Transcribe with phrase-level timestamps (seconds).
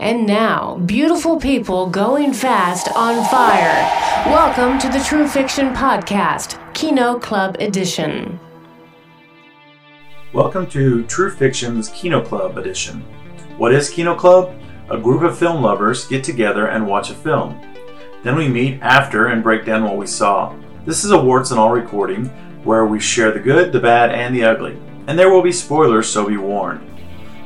[0.00, 3.84] And now, beautiful people going fast on fire.
[4.32, 8.40] Welcome to the True Fiction Podcast, Kino Club Edition.
[10.32, 13.02] Welcome to True Fiction's Kino Club Edition.
[13.58, 14.54] What is Kino Club?
[14.88, 17.60] A group of film lovers get together and watch a film.
[18.22, 20.56] Then we meet after and break down what we saw.
[20.86, 22.24] This is a warts and all recording
[22.64, 24.78] where we share the good, the bad, and the ugly.
[25.08, 26.89] And there will be spoilers, so be warned.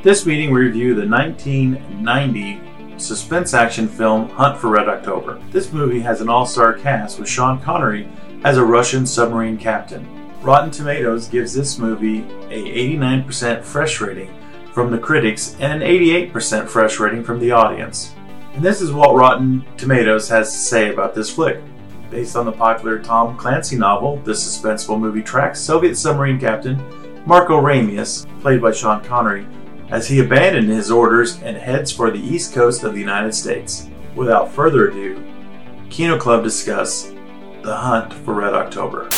[0.04, 5.40] This meeting we review the 1990 suspense action film Hunt for Red October.
[5.50, 8.06] This movie has an all-star cast with Sean Connery
[8.44, 10.06] as a Russian submarine captain.
[10.42, 12.18] Rotten Tomatoes gives this movie
[12.50, 14.30] a 89% fresh rating
[14.74, 18.14] from the critics and an 88% fresh rating from the audience.
[18.52, 21.62] And this is what Rotten Tomatoes has to say about this flick.
[22.10, 26.76] Based on the popular Tom Clancy novel, the suspenseful movie tracks Soviet submarine captain
[27.24, 29.46] Marco Ramius, played by Sean Connery,
[29.90, 33.88] as he abandoned his orders and heads for the east coast of the United States.
[34.14, 35.22] Without further ado,
[35.90, 37.12] Kino Club discuss
[37.62, 39.08] The Hunt for Red October.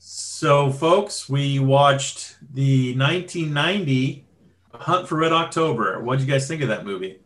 [0.00, 4.26] So, folks, we watched the 1990
[4.74, 6.00] Hunt for Red October.
[6.00, 7.20] What did you guys think of that movie?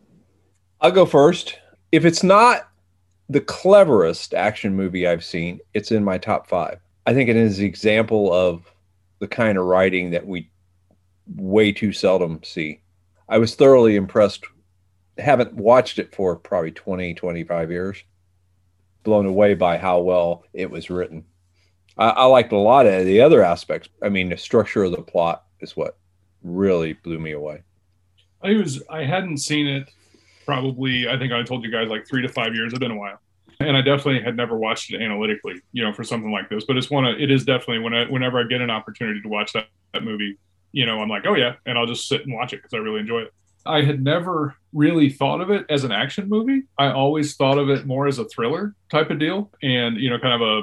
[0.81, 1.59] I'll go first.
[1.91, 2.69] If it's not
[3.27, 6.79] the cleverest action movie I've seen, it's in my top five.
[7.05, 8.71] I think it is an example of
[9.19, 10.49] the kind of writing that we
[11.35, 12.81] way too seldom see.
[13.27, 14.45] I was thoroughly impressed.
[15.17, 18.03] Haven't watched it for probably 20, 25 years.
[19.03, 21.25] Blown away by how well it was written.
[21.97, 23.89] I, I liked a lot of the other aspects.
[24.01, 25.97] I mean, the structure of the plot is what
[26.43, 27.63] really blew me away.
[28.41, 29.89] I was I hadn't seen it
[30.45, 32.71] probably I think I told you guys like three to five years.
[32.71, 33.19] It's been a while,
[33.59, 36.65] and I definitely had never watched it analytically, you know, for something like this.
[36.65, 39.27] But it's one of it is definitely when I, whenever I get an opportunity to
[39.27, 40.37] watch that, that movie,
[40.71, 42.77] you know, I'm like, oh yeah, and I'll just sit and watch it because I
[42.77, 43.33] really enjoy it.
[43.65, 46.63] I had never really thought of it as an action movie.
[46.77, 50.19] I always thought of it more as a thriller type of deal, and you know,
[50.19, 50.61] kind of a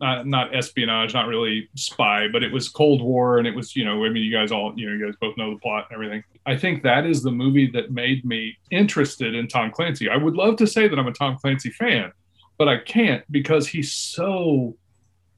[0.00, 3.84] not, not espionage, not really spy, but it was Cold War, and it was you
[3.84, 5.94] know, I mean, you guys all you know, you guys both know the plot and
[5.94, 6.22] everything.
[6.46, 10.08] I think that is the movie that made me interested in Tom Clancy.
[10.08, 12.12] I would love to say that I'm a Tom Clancy fan,
[12.56, 14.76] but I can't because he's so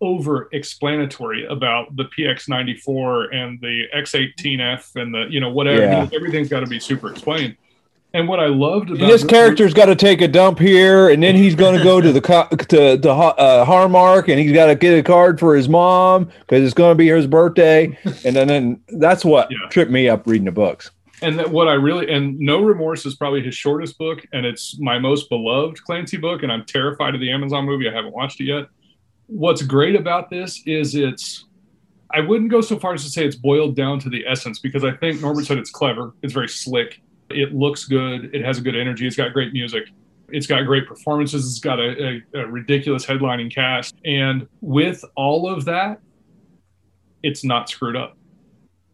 [0.00, 5.82] over explanatory about the PX94 and the X18F and the, you know, whatever.
[5.82, 6.08] Yeah.
[6.14, 7.56] Everything's got to be super explained.
[8.12, 11.22] And what I loved about And this character's got to take a dump here, and
[11.22, 14.50] then he's going to go to the co- to to Ha- uh, Hallmark, and he's
[14.52, 17.96] got to get a card for his mom because it's going to be his birthday,
[18.24, 19.58] and then, then that's what Yeah.
[19.70, 20.90] tripped me up reading the books.
[21.22, 24.76] and that what I really and No Remorse is probably his shortest book, and it's
[24.80, 27.88] my most beloved Clancy book, and I'm terrified of the Amazon movie.
[27.88, 28.66] I haven't watched it yet.
[29.30, 31.46] What's great about this is it's
[32.12, 34.84] I wouldn't go so far as to say it's boiled down to the essence because
[34.84, 38.60] I think Norbert said it's clever, it's very slick, it looks good, it has a
[38.60, 39.84] good energy, it's got great music.
[40.32, 41.44] It's got great performances.
[41.44, 43.96] It's got a, a, a ridiculous headlining cast.
[44.04, 46.00] And with all of that,
[47.24, 48.16] it's not screwed up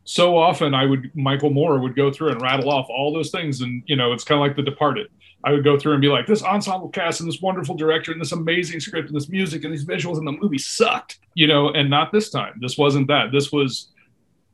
[0.07, 3.61] so often I would Michael Moore would go through and rattle off all those things,
[3.61, 5.09] and you know it's kind of like The Departed.
[5.47, 8.21] I would go through and be like, this ensemble cast and this wonderful director and
[8.21, 11.71] this amazing script and this music and these visuals and the movie sucked, you know,
[11.71, 12.55] and not this time.
[12.61, 13.31] This wasn't that.
[13.31, 13.93] This was,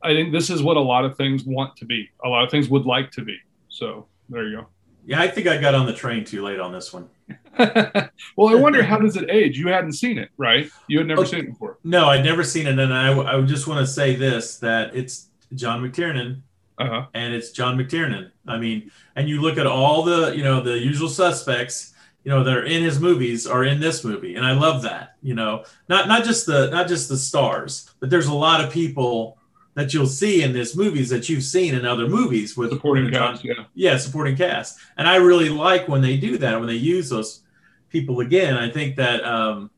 [0.03, 2.09] I think, this is what a lot of things want to be.
[2.23, 3.35] A lot of things would like to be.
[3.69, 4.67] So there you go.
[5.05, 7.09] Yeah, I think I got on the train too late on this one.
[7.57, 9.57] well, I wonder how does it age?
[9.57, 10.69] You hadn't seen it, right?
[10.87, 11.31] You had never Okay.
[11.31, 11.77] seen it before.
[11.83, 15.27] No, I'd never seen it, and I, I just want to say this: that it's
[15.55, 16.41] John McTiernan,
[16.77, 17.05] Uh huh.
[17.13, 18.31] and it's John McTiernan.
[18.47, 22.43] I mean, and you look at all the, you know, the usual suspects, you know,
[22.43, 25.15] that are in his movies are in this movie, and I love that.
[25.21, 28.71] You know, not not just the not just the stars, but there's a lot of
[28.71, 29.37] people
[29.75, 33.33] that you'll see in this movies that you've seen in other movies with Supporting John-
[33.33, 33.53] cast, yeah.
[33.73, 34.77] yeah, supporting cast.
[34.97, 37.41] And I really like when they do that, when they use those
[37.89, 38.55] people again.
[38.55, 39.71] I think that um,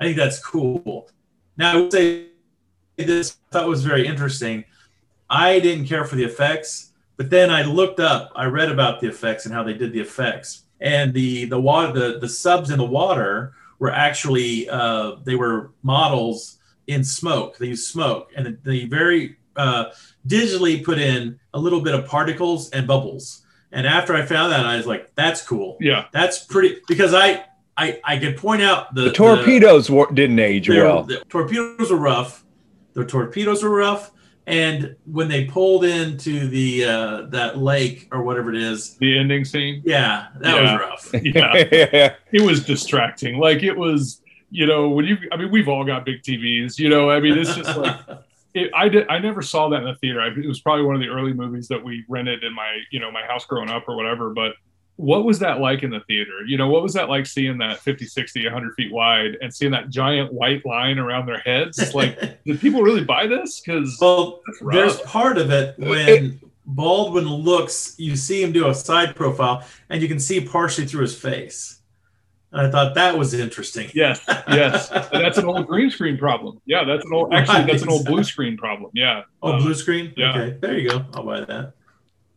[0.00, 1.08] I think that's cool.
[1.56, 2.26] Now I would say
[2.96, 4.64] this I thought was very interesting.
[5.30, 9.08] I didn't care for the effects, but then I looked up, I read about the
[9.08, 10.64] effects and how they did the effects.
[10.80, 15.72] And the the water the, the subs in the water were actually uh, they were
[15.82, 17.58] models in smoke.
[17.58, 19.86] They used smoke and they very uh,
[20.26, 23.44] digitally put in a little bit of particles and bubbles.
[23.72, 25.76] And after I found that, I was like, "That's cool.
[25.80, 26.06] Yeah.
[26.12, 27.44] That's pretty." Because I
[27.76, 31.04] I, I could point out the, The torpedoes wa- didn't age well.
[31.04, 32.44] The torpedoes were rough.
[32.94, 34.10] The torpedoes were rough,
[34.48, 39.44] and when they pulled into the uh, that lake or whatever it is, The ending
[39.44, 39.82] scene.
[39.84, 40.72] yeah, that Yeah.
[40.72, 41.14] was rough.
[41.24, 42.14] Yeah.
[42.32, 43.38] it was distracting.
[43.38, 46.88] Like it was, you know, when you, I mean, we've all got big TVs, you
[46.88, 47.96] know, I mean, it's just like,
[48.54, 50.20] it, I did, I never saw that in the theater.
[50.22, 52.98] I, it was probably one of the early movies that we rented in my, you
[53.00, 54.30] know, my house growing up or whatever.
[54.30, 54.52] But
[54.98, 56.44] what was that like in the theater?
[56.44, 59.70] You know, what was that like seeing that 50, 60, 100 feet wide and seeing
[59.70, 61.94] that giant white line around their heads?
[61.94, 63.60] Like, did people really buy this?
[63.60, 64.40] Because Well,
[64.72, 70.02] there's part of it when Baldwin looks, you see him do a side profile, and
[70.02, 71.76] you can see partially through his face.
[72.50, 73.90] And I thought that was interesting.
[73.94, 76.60] yes, yes, that's an old green screen problem.
[76.66, 77.32] Yeah, that's an old.
[77.32, 78.90] Actually, that's an old blue screen problem.
[78.94, 79.22] Yeah.
[79.42, 80.12] Oh, Uh, blue screen.
[80.16, 80.30] yeah.
[80.30, 81.04] Okay, there you go.
[81.14, 81.74] I'll buy that.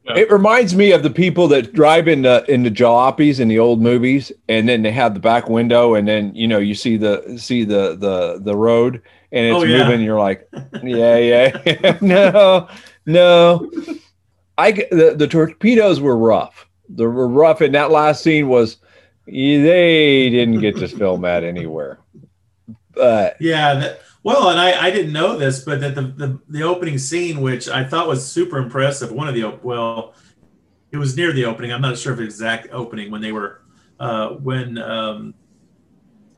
[0.05, 3.47] It reminds me of the people that drive in uh, the in the jalopies in
[3.47, 6.73] the old movies, and then they have the back window, and then you know you
[6.75, 9.01] see the see the the the road,
[9.31, 9.77] and it's Oh, yeah.
[9.77, 9.93] moving.
[9.95, 10.49] And you're like,
[10.83, 12.67] yeah, yeah, no,
[13.05, 13.71] no.
[14.57, 16.67] I the the torpedoes were rough.
[16.89, 18.77] They were rough, and that last scene was
[19.27, 21.99] they didn't get to film that anywhere.
[22.93, 23.75] But Yeah.
[23.75, 27.41] That, well, and I, I didn't know this, but that the, the the opening scene,
[27.41, 30.13] which I thought was super impressive, one of the well,
[30.91, 31.73] it was near the opening.
[31.73, 33.61] I'm not sure of the exact opening when they were
[33.99, 35.33] uh, when um,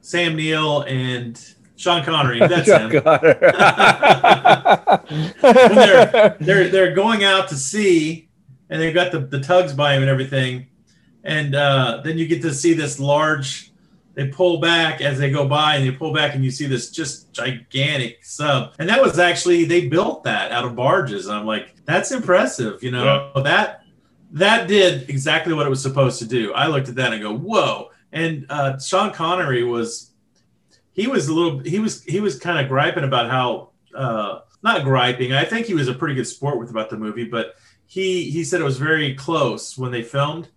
[0.01, 1.39] Sam Neill and
[1.75, 2.39] Sean Connery.
[2.47, 2.89] That's him.
[5.41, 8.29] they're they're they're going out to sea
[8.69, 10.67] and they've got the, the tugs by him and everything
[11.23, 13.72] and uh, then you get to see this large
[14.15, 16.91] they pull back as they go by and they pull back and you see this
[16.91, 18.73] just gigantic sub.
[18.79, 21.27] And that was actually they built that out of barges.
[21.27, 23.31] And i'm like that's impressive you know?
[23.35, 23.81] That
[24.31, 26.53] that did exactly what it was supposed to do.
[26.53, 27.89] I looked at that and go whoa.
[28.11, 30.11] And uh, sean connery was
[30.91, 34.83] he was a little he was he was kind of griping about how uh, not
[34.83, 35.33] griping.
[35.33, 37.55] I think he was a pretty good sport with about the movie, but
[37.85, 40.49] he he said it was very close when they filmed,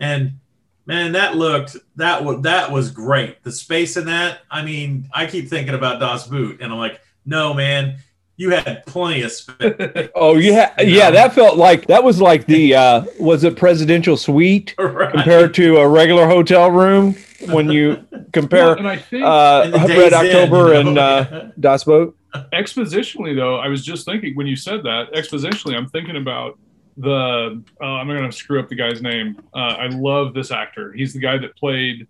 [0.00, 0.38] and
[0.86, 3.42] man, that looked that was that was great.
[3.42, 7.00] The space in that, I mean, I keep thinking about Das Boot, and I'm like,
[7.24, 7.98] no, man,
[8.36, 10.08] you had plenty of space.
[10.14, 11.10] oh yeah, You yeah.
[11.10, 15.12] That felt like that was like the uh, was it presidential suite right?
[15.12, 17.14] compared to a regular hotel room
[17.48, 20.88] when you compare Well, and I think uh, And Red days in, October you know?
[20.90, 22.16] and uh, Das Boot.
[22.52, 26.58] expositionally though i was just thinking when you said that expositionally i'm thinking about
[26.96, 30.92] the uh, i'm going to screw up the guy's name uh, i love this actor
[30.92, 32.06] he's the guy that played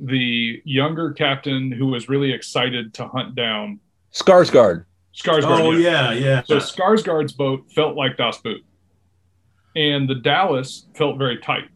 [0.00, 3.80] the younger captain who was really excited to hunt down
[4.16, 4.86] Skarsgård.
[5.14, 5.60] Skarsgård.
[5.60, 6.42] oh yeah, yeah.
[6.44, 8.64] So Skarsgård's boat felt like Das Boot,
[9.74, 11.68] and the Dallas felt very tight,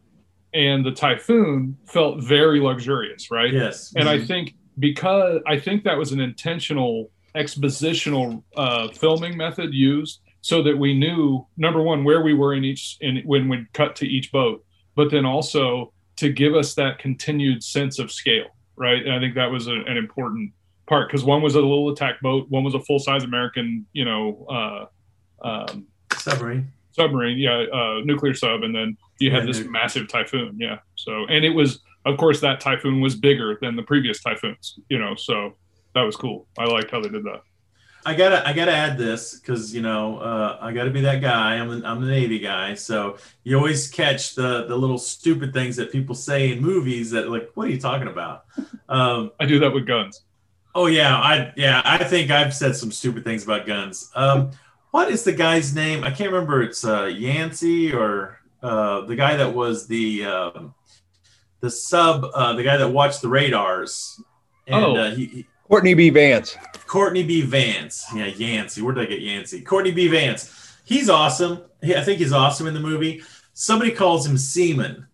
[0.53, 3.53] and the Typhoon felt very luxurious, right?
[3.53, 9.73] yes, And I think because I think that was an intentional expositional uh, filming method
[9.73, 13.65] used so that we knew number one where we were in each in when we
[13.73, 14.63] cut to each boat,
[14.95, 19.03] but then also to give us that continued sense of scale, right?
[19.05, 20.51] And I think that was a, an important
[20.87, 24.05] part because one was a little attack boat, one was a full size American, you
[24.05, 26.71] know, uh, um, submarine.
[26.91, 29.69] submarine, yeah, uh, nuclear sub, and then you had Yeah, this nuke.
[29.71, 30.79] massive typhoon, yeah.
[30.95, 34.99] So, and it was, of course, that typhoon was bigger than the previous typhoons, you
[34.99, 35.15] know.
[35.15, 35.55] So
[35.95, 36.47] that was cool.
[36.59, 37.41] I liked how they did that.
[38.05, 41.55] I gotta I gotta add this because you know uh, I gotta be that guy.
[41.55, 45.75] I'm the, I'm the Navy guy, so you always catch the the little stupid things
[45.75, 48.45] that people say in movies that like, what are you talking about?
[48.89, 50.23] Um, I do that with guns.
[50.75, 54.11] oh yeah, I yeah I think I've said some stupid things about guns.
[54.15, 54.51] Um,
[54.89, 56.03] what is the guy's name?
[56.03, 56.61] I can't remember.
[56.61, 60.73] It's uh, Yancey or uh, the guy that was the um,
[61.61, 64.19] the sub, uh, the guy that watched the radars.
[64.67, 64.95] And Oh.
[64.97, 66.09] uh, he, he Courtney B.
[66.09, 66.57] Vance.
[66.85, 67.43] Courtney B.
[67.43, 68.05] Vance.
[68.13, 68.81] Yeah, Yancey.
[68.81, 69.61] Where did I get Yancey?
[69.61, 70.09] Courtney B.
[70.09, 70.75] Vance.
[70.83, 71.61] He's awesome.
[71.81, 73.23] He, I think he's awesome in the movie.
[73.53, 75.07] Somebody calls him Seaman,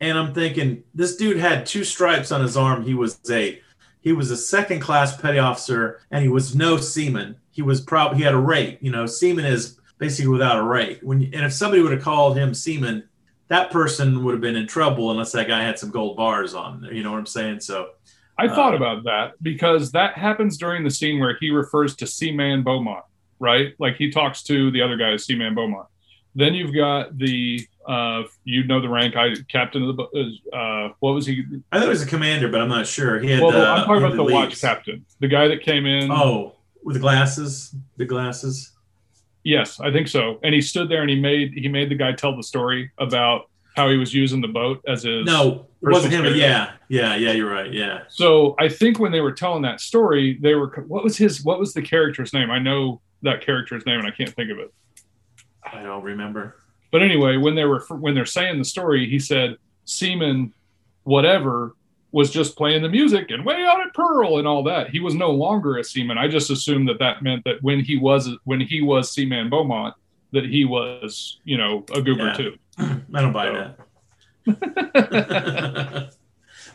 [0.00, 2.82] and I'm thinking this dude had two stripes on his arm.
[2.82, 3.62] He was a
[4.00, 7.36] he was a second class petty officer, and he was no seaman.
[7.52, 8.78] He was probably he had a rate.
[8.80, 11.04] You know, seaman is basically without a rate.
[11.04, 13.08] When and if somebody would have called him seaman,
[13.46, 16.88] that person would have been in trouble unless that guy had some gold bars on.
[16.90, 17.60] You know what I'm saying?
[17.60, 17.90] So
[18.44, 22.06] I thought Uh, about that because that happens during the scene where he refers to
[22.06, 23.04] Seaman Beaumont,
[23.38, 23.74] right?
[23.78, 25.86] Like he talks to the other guy as Seaman Beaumont.
[26.34, 31.12] Then you've got the uh, you know the rank, I captain of the uh, what
[31.12, 31.44] was he?
[31.72, 33.18] I thought he was a commander, but I'm not sure.
[33.20, 33.42] He had.
[33.42, 36.10] Well, uh, I'm talking about had the watch captain, the guy that came in.
[36.10, 36.54] Oh,
[36.84, 38.72] with the glasses, the glasses.
[39.42, 40.38] Yes, I think so.
[40.44, 43.49] And he stood there and he made he made the guy tell the story about
[43.80, 46.24] how he was using the boat as his No, it wasn't him.
[46.34, 47.32] Yeah, yeah, yeah.
[47.32, 47.72] You're right.
[47.72, 48.02] Yeah.
[48.08, 51.58] So I think when they were telling that story, they were what was his what
[51.58, 52.50] was the character's name?
[52.50, 54.72] I know that character's name and I can't think of it.
[55.72, 56.56] I don't remember.
[56.92, 59.56] But anyway, when they were when they're saying the story, he said
[59.86, 60.52] Seaman
[61.04, 61.74] whatever
[62.12, 64.90] was just playing the music and way out at Pearl and all that.
[64.90, 66.18] He was no longer a seaman.
[66.18, 69.94] I just assumed that that meant that when he was when he was Seaman Beaumont,
[70.32, 72.34] that he was you know a goober Yeah.
[72.34, 72.58] too.
[72.78, 73.76] I don't buy So- that.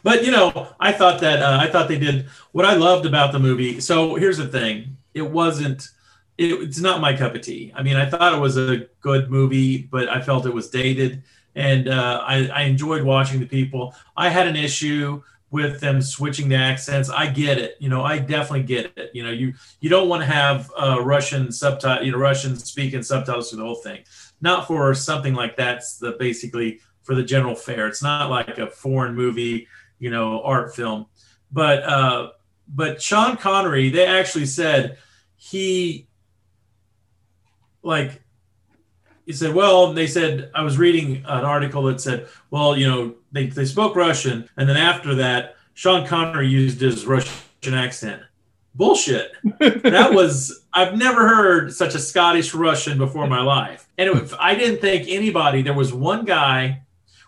[0.03, 3.31] but you know, I thought that uh, I thought they did what I loved about
[3.31, 3.79] the movie.
[3.79, 5.89] So here's the thing: it wasn't.
[6.37, 7.71] It, it's not my cup of tea.
[7.75, 11.23] I mean, I thought it was a good movie, but I felt it was dated,
[11.55, 13.95] and uh, I, I enjoyed watching the people.
[14.17, 15.23] I had an issue
[15.55, 17.09] with them switching the accents.
[17.09, 17.77] I get it.
[17.79, 19.11] You know, I definitely get it.
[19.13, 23.01] You know, you you don't want to have uh, Russian subtitle, you know, Russian speaking
[23.01, 24.03] subtitles for the whole thing.
[24.41, 27.87] Not for something like that's the basically for the general fare.
[27.87, 31.05] It's not like a foreign movie, you know, art film.
[31.53, 32.31] But uh,
[32.67, 34.97] but Sean Connery, they actually said
[35.37, 36.09] he
[37.81, 38.21] like
[39.25, 43.15] he said, well, they said I was reading an article that said, well, you know,
[43.35, 48.21] they, they spoke Russian, and then after that, Sean Connery used his Russian accent.
[48.75, 49.31] Bullshit.
[49.59, 53.87] that was I've never heard such a Scottish Russian before in my life.
[53.97, 55.61] And it, I didn't think anybody.
[55.61, 56.83] There was one guy.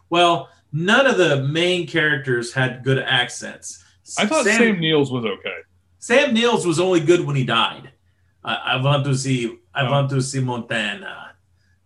[0.09, 3.83] Well, none of the main characters had good accents.
[4.17, 5.57] I thought Sam, Sam Neill's was okay.
[5.99, 7.91] Sam Neill's was only good when he died.
[8.43, 9.57] I, I want to see.
[9.73, 9.91] I oh.
[9.91, 11.35] want to see Montana.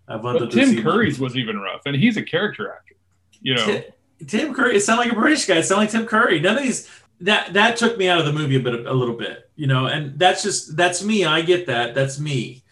[0.07, 1.23] I want but to Tim see Curry's Montana.
[1.23, 2.95] was even rough, and he's a character actor.
[3.41, 3.81] You know,
[4.27, 4.77] Tim, Curry.
[4.77, 5.57] It sounded like a British guy.
[5.57, 6.39] It sounded like Tim Curry.
[6.39, 6.89] None of these.
[7.21, 9.49] That that took me out of the movie a bit, a little bit.
[9.55, 11.23] You know, and that's just that's me.
[11.25, 11.93] I get that.
[11.93, 12.63] That's me.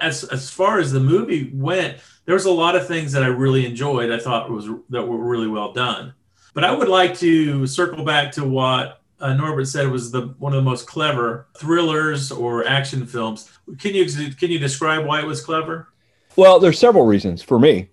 [0.00, 3.28] As as far as the movie went, there was a lot of things that I
[3.28, 4.10] really enjoyed.
[4.10, 6.12] I thought was that were really well done.
[6.52, 10.52] But I would like to circle back to what uh, Norbert said was the one
[10.52, 13.50] of the most clever thrillers or action films.
[13.78, 15.88] Can you can you describe why it was clever?
[16.36, 17.88] Well, there's several reasons for me.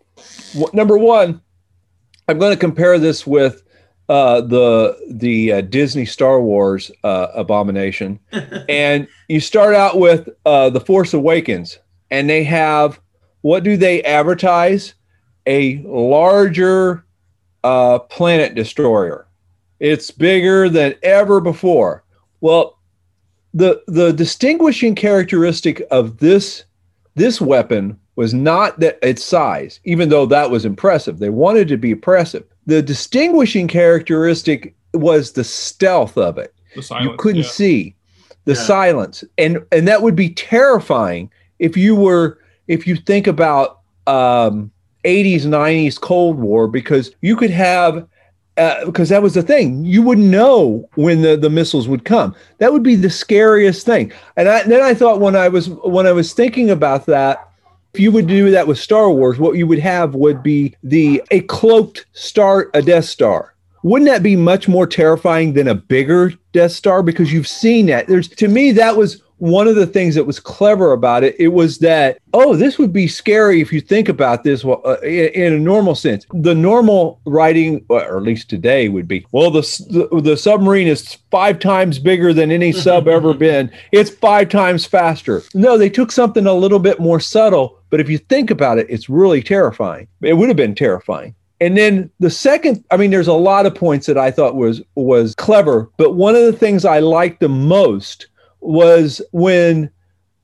[0.74, 1.42] Number one,
[2.28, 3.64] I'm going to compare this with
[4.10, 8.20] uh, the the uh, Disney Star Wars uh, abomination,
[8.70, 11.80] and you start out with uh, the Force Awakens,
[12.12, 13.00] and they have
[13.42, 14.94] what do they advertise?
[15.46, 17.06] A larger
[17.64, 19.28] uh, planet destroyer
[19.84, 22.06] it's bigger than ever before.
[22.40, 22.80] Well,
[23.54, 26.64] the the distinguishing characteristic of this
[27.16, 31.20] this weapon was not that its size, even though that was impressive.
[31.20, 32.44] They wanted to be impressive.
[32.66, 36.54] The distinguishing characteristic was the stealth of it.
[36.80, 37.50] Silence, you couldn't yeah.
[37.50, 37.96] see
[38.46, 38.60] the yeah.
[38.60, 44.72] silence, and and that would be terrifying if you were if you think about um,
[45.04, 48.08] 80s 90s Cold War because you could have
[48.58, 49.84] uh, because that was the thing.
[49.84, 52.36] You wouldn't know when the, the missiles would come.
[52.60, 54.12] That would be the scariest thing.
[54.36, 57.50] And, I, and then I thought when I was when I was thinking about that,
[57.94, 61.22] if you would do that with Star Wars, what you would have would be the
[61.30, 63.53] a cloaked star, a Death Star.
[63.84, 67.04] Wouldn't that be much more terrifying than a bigger Death Star?
[67.04, 68.08] Because you've seen that.
[68.08, 71.50] There's to me that was one of the things that was clever about it, it
[71.50, 75.60] was that, oh, this would be scary if you think about this uh, in, a
[75.60, 76.26] normal sense.
[76.34, 81.18] The normal writing, or at least today, would be, well, the, the, the submarine is
[81.30, 83.70] five times bigger than any sub ever been.
[83.92, 85.42] It's five times faster.
[85.54, 88.88] No, they took something a little bit more subtle, but if you think about it,
[88.90, 90.08] it's really terrifying.
[90.22, 91.36] It would have been terrifying.
[91.62, 94.82] And then the second, I mean, there's a lot of points that I thought was
[94.96, 98.28] was clever, but one of the things I liked the most
[98.60, 99.90] was when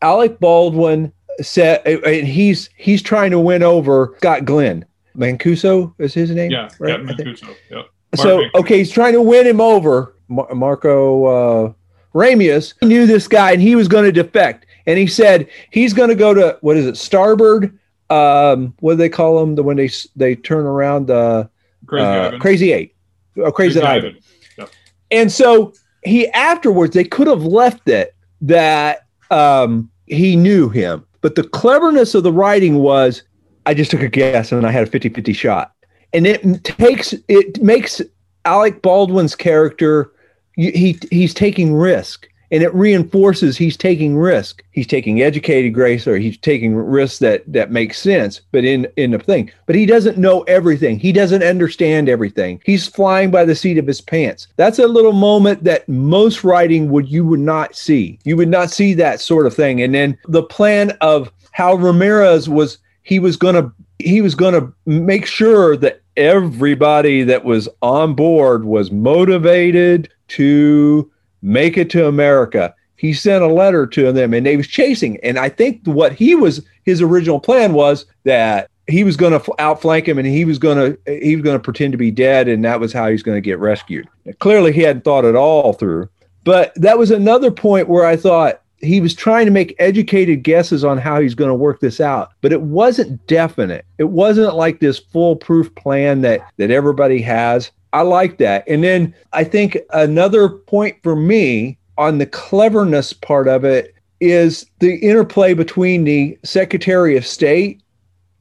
[0.01, 1.11] Alec Baldwin
[1.41, 4.85] said, and he's he's trying to win over Scott Glenn.
[5.17, 6.51] Mancuso is his name.
[6.51, 6.99] Yeah, right?
[6.99, 7.55] yeah, Mancuso.
[7.69, 7.83] Yeah.
[8.15, 10.15] So okay, he's trying to win him over.
[10.27, 11.73] Mar- Marco uh,
[12.13, 14.65] Ramius he knew this guy, and he was going to defect.
[14.85, 17.77] And he said he's going to go to what is it, starboard?
[18.09, 19.55] Um, what do they call them?
[19.55, 21.47] The when they they turn around uh,
[21.85, 22.95] crazy, uh, crazy eight,
[23.37, 24.17] oh, crazy, crazy Ivan.
[24.57, 24.69] Ivan.
[25.11, 25.73] And so
[26.03, 32.15] he afterwards they could have left it that um, he knew him, but the cleverness
[32.15, 33.23] of the writing was
[33.65, 35.73] I just took a guess and I had a 50-50 shot.
[36.13, 38.01] And it takes it makes
[38.45, 40.11] Alec Baldwin's character
[40.55, 44.63] he he's taking risk and it reinforces he's taking risk.
[44.71, 49.11] He's taking educated grace, or he's taking risks that that make sense, but in in
[49.11, 49.51] the thing.
[49.65, 50.99] But he doesn't know everything.
[50.99, 52.61] He doesn't understand everything.
[52.65, 54.47] He's flying by the seat of his pants.
[54.55, 58.19] That's a little moment that most writing would you would not see.
[58.23, 59.81] You would not see that sort of thing.
[59.81, 64.53] And then the plan of how Ramirez was he was going to he was going
[64.53, 72.07] to make sure that everybody that was on board was motivated to make it to
[72.07, 72.73] America.
[72.95, 75.17] He sent a letter to them and they was chasing.
[75.23, 79.53] And I think what he was, his original plan was that he was going to
[79.59, 82.47] outflank him and he was going to, he was going to pretend to be dead.
[82.47, 84.07] And that was how he's going to get rescued.
[84.39, 86.09] Clearly he hadn't thought it all through.
[86.43, 90.85] But that was another point where I thought, he was trying to make educated guesses
[90.85, 93.85] on how he's going to work this out, but it wasn't definite.
[93.97, 97.71] It wasn't like this foolproof plan that that everybody has.
[97.93, 98.67] I like that.
[98.67, 104.65] And then I think another point for me on the cleverness part of it is
[104.79, 107.81] the interplay between the Secretary of State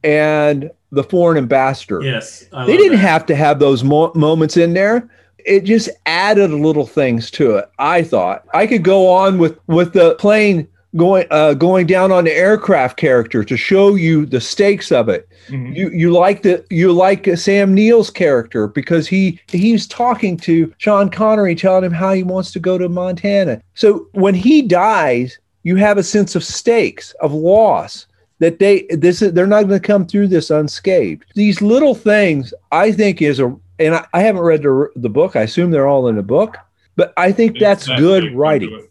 [0.03, 2.01] and the foreign ambassador.
[2.01, 3.07] Yes, I they didn't that.
[3.07, 5.09] have to have those mo- moments in there.
[5.45, 7.69] It just added little things to it.
[7.79, 12.23] I thought I could go on with with the plane going uh, going down on
[12.23, 15.27] the aircraft character to show you the stakes of it.
[15.49, 15.75] Mhm.
[15.75, 21.09] You you like the you like Sam Neill's character because he he's talking to Sean
[21.09, 23.61] Connery, telling him how he wants to go to Montana.
[23.75, 28.07] So when he dies, you have a sense of stakes of loss
[28.39, 31.25] that they this is they're not going to come through this unscathed.
[31.35, 35.35] These little things, I think, is a and I, I haven't read the the book.
[35.35, 36.57] I assume they're all in the book,
[36.95, 38.87] but I think that's good writing.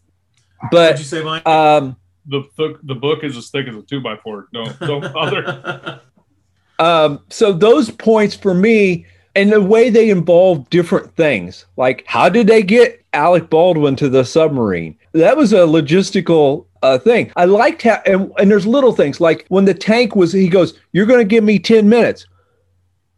[0.61, 0.67] It.
[0.71, 1.47] What'd But you say, Mike?
[1.47, 1.95] um,
[2.27, 4.47] The, the the book is as thick as a two by four.
[4.53, 6.01] Don't don't bother.
[6.79, 12.29] Um, so those points for me, and the way they involve different things, like how
[12.29, 14.97] did they get Alec Baldwin to the submarine?
[15.11, 17.33] That was a logistical uh, thing.
[17.35, 20.79] I liked how, and, and there's little things like when the tank was, he goes,
[20.93, 22.25] "You're going to give me ten minutes,"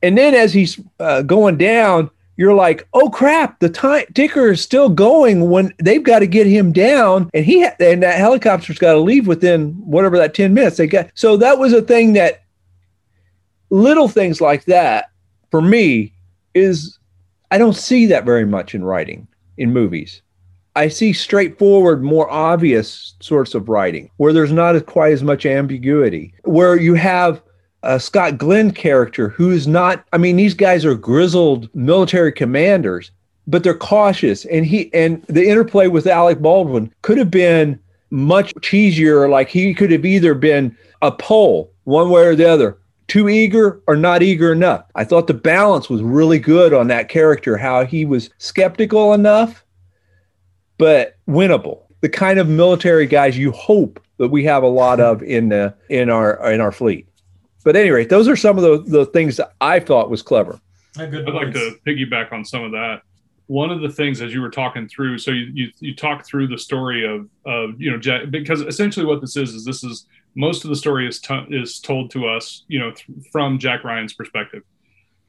[0.01, 2.10] and then as he's uh, going down.
[2.38, 3.59] You're like, oh crap!
[3.59, 7.63] The time ticker is still going when they've got to get him down, and he
[7.63, 11.11] ha- and that helicopter's got to leave within whatever that ten minutes they got.
[11.13, 12.43] So that was a thing that
[13.69, 15.11] little things like that
[15.50, 16.13] for me
[16.53, 16.97] is
[17.51, 20.21] I don't see that very much in writing in movies.
[20.75, 26.33] I see straightforward, more obvious sorts of writing where there's not quite as much ambiguity,
[26.43, 27.41] where you have
[27.83, 33.11] a Scott Glenn character who's not, I mean, these guys are grizzled military commanders,
[33.47, 34.45] but they're cautious.
[34.45, 37.79] And he, and the interplay with Alec Baldwin could have been
[38.11, 39.29] much cheesier.
[39.29, 43.81] Like he could have either been a pole one way or the other, too eager
[43.88, 44.85] or not eager enough.
[44.95, 49.65] I thought the balance was really good on that character, how he was skeptical enough,
[50.77, 51.81] but winnable.
[52.01, 55.74] The kind of military guys you hope that we have a lot of in the
[55.89, 57.07] in our in our fleet.
[57.63, 60.59] But anyway, those are some of the, the things that I thought was clever.
[60.95, 63.01] Good I'd like to piggyback on some of that.
[63.47, 66.47] One of the things as you were talking through, so you you, you talk through
[66.47, 70.05] the story of of you know Jack, because essentially what this is is this is
[70.35, 73.83] most of the story is to, is told to us you know th- from Jack
[73.83, 74.63] Ryan's perspective,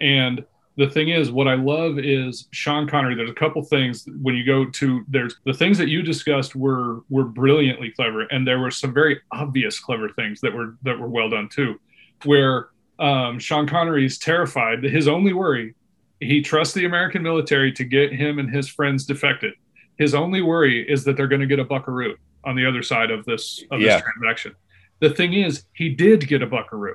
[0.01, 0.45] and
[0.77, 3.14] the thing is what I love is Sean Connery.
[3.14, 7.01] There's a couple things when you go to there's the things that you discussed were
[7.11, 11.09] were brilliantly clever, and there were some very obvious clever things that were that were
[11.09, 11.79] well done too,
[12.25, 15.75] where um, Sean Connery is terrified that his only worry
[16.21, 19.55] he trusts the American military to get him and his friends defected.
[19.99, 23.11] His only worry is that they're going to get a buckaroo on the other side
[23.11, 23.97] of this of Yeah.
[23.97, 24.53] this transaction.
[25.01, 26.95] The thing is, he did get a buckaroo.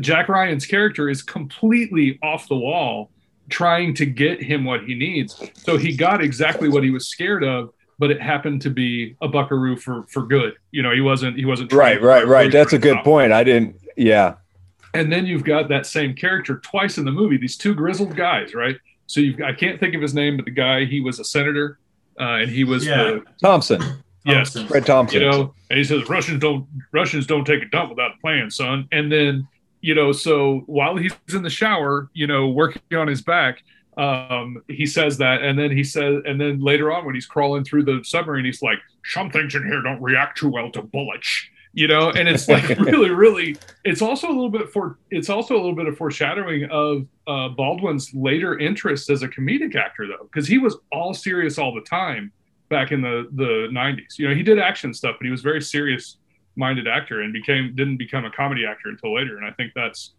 [0.00, 3.10] Jack Ryan's character is completely off the wall
[3.48, 5.40] trying to get him what he needs.
[5.54, 9.28] So he got exactly what he was scared of, but it happened to be a
[9.28, 10.54] buckaroo for for good.
[10.70, 12.50] You know, he wasn't he wasn't Right, right, right.
[12.50, 13.32] That's a good point.
[13.32, 14.34] I didn't, yeah.
[14.94, 17.36] And then you've got that same character twice in the movie.
[17.36, 18.76] These two grizzled guys, right?
[19.06, 21.78] So you've I can't think of his name, but the guy he was a senator,
[22.18, 22.96] uh, and he was Yeah.
[23.04, 23.80] the Thompson,
[24.24, 24.66] yes, Thompson.
[24.68, 25.20] Fred Thompson.
[25.20, 28.50] you know, and he says Russians don't Russians don't take a dump without a plan,
[28.50, 28.88] son.
[28.92, 29.46] And then
[29.82, 33.62] you know, so while he's in the shower, you know, working on his back,
[33.98, 37.62] um, he says that, and then he says, and then later on when he's crawling
[37.64, 41.46] through the submarine, he's like, "Some things in here don't react too well to bullets."
[41.76, 43.58] You know, and it's like really, really.
[43.84, 44.98] It's also a little bit for.
[45.10, 49.76] It's also a little bit of foreshadowing of uh, Baldwin's later interest as a comedic
[49.76, 52.32] actor, though, because he was all serious all the time
[52.70, 54.18] back in the the 90s.
[54.18, 56.16] You know, he did action stuff, but he was very serious
[56.56, 59.36] minded actor and became didn't become a comedy actor until later.
[59.36, 60.14] And I think that's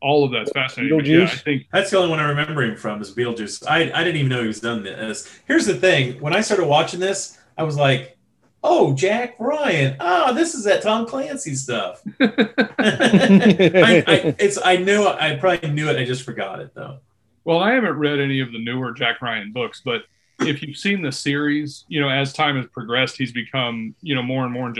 [0.00, 0.96] all of that's fascinating.
[0.96, 1.42] But yeah, I Beetlejuice?
[1.42, 3.66] think That's the only one I remember him from is Beetlejuice.
[3.68, 5.40] I, I didn't even know he was done this.
[5.48, 8.16] Here's the thing: when I started watching this, I was like,
[8.62, 9.96] "Oh, Jack Ryan!
[10.00, 15.88] Ah, this is that Tom Clancy stuff." I, I, it's I knew I probably knew
[15.88, 15.96] it.
[15.98, 16.98] I just forgot it though.
[17.44, 20.02] well, I haven't read any of the newer Jack Ryan books, but
[20.40, 24.22] if you've seen the series, you know, as time has progressed, he's become, you know,
[24.22, 24.72] more and more,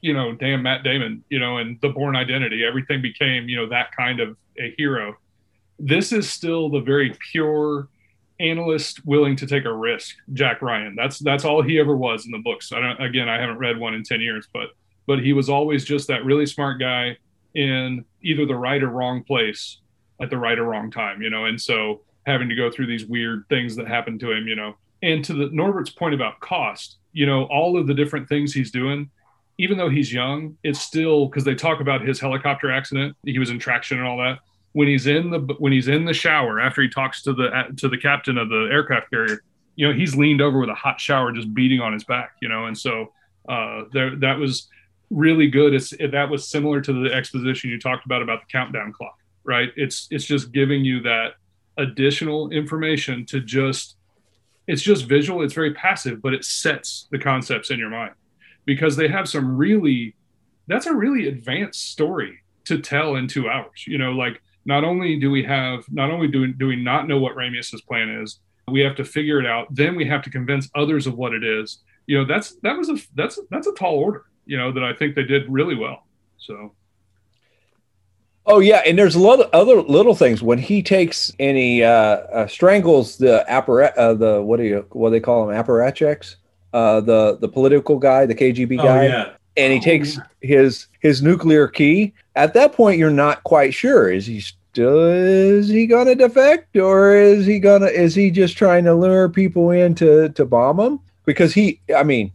[0.00, 3.68] you know, damn Matt Damon, you know, and the Bourne Identity, everything became, you know,
[3.68, 5.16] that kind of a hero.
[5.78, 7.88] This is still the very pure
[8.40, 10.94] analyst willing to take a risk, Jack Ryan.
[10.96, 12.72] That's that's all he ever was in the books.
[12.72, 14.68] I don't, again, I haven't read one in ten years, but
[15.06, 17.16] but he was always just that really smart guy
[17.54, 19.78] in either the right or wrong place
[20.20, 21.46] at the right or wrong time, you know.
[21.46, 24.74] And so having to go through these weird things that happened to him, you know.
[25.02, 28.70] And to the Norbert's point about cost, you know, all of the different things he's
[28.70, 29.10] doing,
[29.58, 33.16] even though he's young, it's still because they talk about his helicopter accident.
[33.24, 34.38] He was in traction and all that.
[34.78, 37.88] When he's in the when he's in the shower after he talks to the to
[37.88, 39.42] the captain of the aircraft carrier,
[39.74, 42.48] you know, he's leaned over with a hot shower just beating on his back, you
[42.48, 43.12] know, and so
[43.48, 44.68] uh, there that was
[45.10, 45.74] really good.
[45.74, 49.18] It's it, that was similar to the exposition you talked about about the countdown clock,
[49.42, 49.70] right?
[49.74, 51.32] It's it's just giving you that
[51.78, 53.96] additional information to just
[54.66, 58.12] it's just visual it's very passive but it sets the concepts in your mind
[58.64, 60.14] because they have some really
[60.66, 65.10] that's a really advanced story to tell in two hours you know like not only
[65.18, 68.38] do we have not only do, do we not know what Ramius's plan is
[68.70, 69.66] we have to figure it out.
[69.74, 71.78] Then we have to convince others of what it is.
[72.06, 74.92] You know that's that was a that's that's a tall order you know that i
[74.98, 75.98] think they did really well.
[76.38, 76.72] So.
[78.50, 80.42] Oh yeah, and there's a lot of other little things.
[80.42, 84.86] When he takes and he uh, uh, strangles the apparat, uh, the what do you
[84.92, 86.36] what do they call him apparatchiks,
[86.72, 89.30] uh, the the political guy, the KGB guy, Oh, yeah.
[89.58, 90.22] and he Oh, takes yeah.
[90.40, 92.14] his his nuclear key.
[92.36, 94.10] At that point, you're not quite sure.
[94.10, 94.42] Is he
[94.78, 99.28] still is he gonna defect or is he gonna is he just trying to lure
[99.28, 101.00] people in to to bomb him?
[101.24, 102.32] Because he, I mean,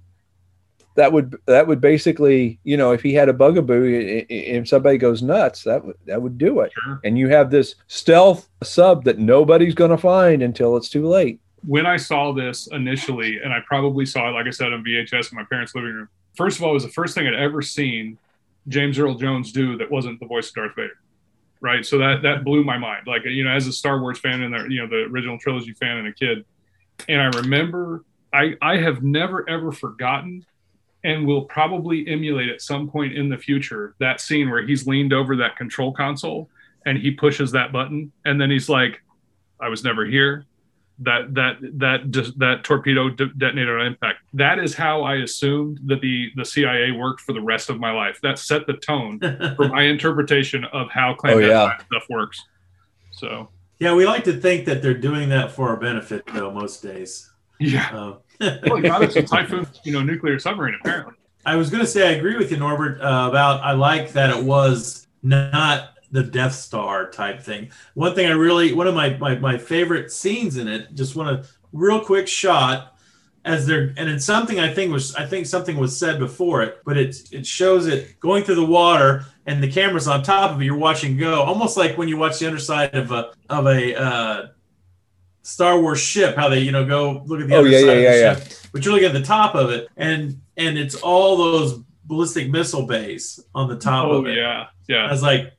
[0.95, 5.23] that would that would basically you know if he had a bugaboo if somebody goes
[5.23, 6.99] nuts that would that would do it Sure.
[7.05, 11.39] and you have this stealth sub that nobody's going to find until it's too late
[11.65, 15.31] when I saw this initially, and I probably saw it, like I said, on VHS
[15.31, 16.09] in my parents' living room.
[16.35, 18.17] First of all, it was the first thing I'd ever seen
[18.67, 20.97] James Earl Jones do that wasn't the voice of Darth Vader.
[21.63, 21.85] Right.
[21.85, 23.07] So that that blew my mind.
[23.07, 25.71] Like, you know, as a Star Wars fan and the you know, the original trilogy
[25.71, 26.43] fan and a kid.
[27.07, 30.45] And I remember I I have never ever forgotten
[31.05, 35.13] and will probably emulate at some point in the future that scene where he's leaned
[35.13, 36.49] over that control console
[36.85, 39.01] and he pushes that button and then he's like,
[39.61, 40.45] I was never here
[40.99, 44.19] that that that that torpedo de- detonated on impact.
[44.33, 47.91] That is how I assumed that the the CIA worked for the rest of my
[47.91, 48.19] life.
[48.21, 49.19] That set the tone
[49.55, 51.77] for my interpretation of how clandestine yeah.
[51.77, 52.41] stuff works.
[53.11, 56.81] So Yeah, we like to think that they're doing that for our benefit, though, most
[56.83, 57.31] days.
[57.59, 58.13] yeah, Uh,
[58.65, 61.13] well, it got us a Typhoon, you know, nuclear submarine apparently.
[61.45, 64.29] I was going to say I agree with you, Norbert, uh, about I like that
[64.29, 67.71] it was not the Death Star type thing.
[67.95, 71.29] One thing I really, one of my my, my favorite scenes in it, just want
[71.29, 72.95] a real quick shot
[73.45, 76.79] as they're, and it's something I think was, I think something was said before it,
[76.85, 80.61] but it it shows it going through the water and the camera's on top of
[80.61, 80.65] it.
[80.65, 84.47] You're watching go, almost like when you watch the underside of a of a uh,
[85.41, 87.97] Star Wars ship, how they you know go look at the Oh, other yeah, side
[87.97, 90.77] yeah, of the yeah, ship but you're looking at the top of it, and and
[90.77, 94.37] it's all those ballistic missile bays on the top Oh of it.
[94.37, 94.67] yeah,
[95.05, 95.53] I yeah, was like,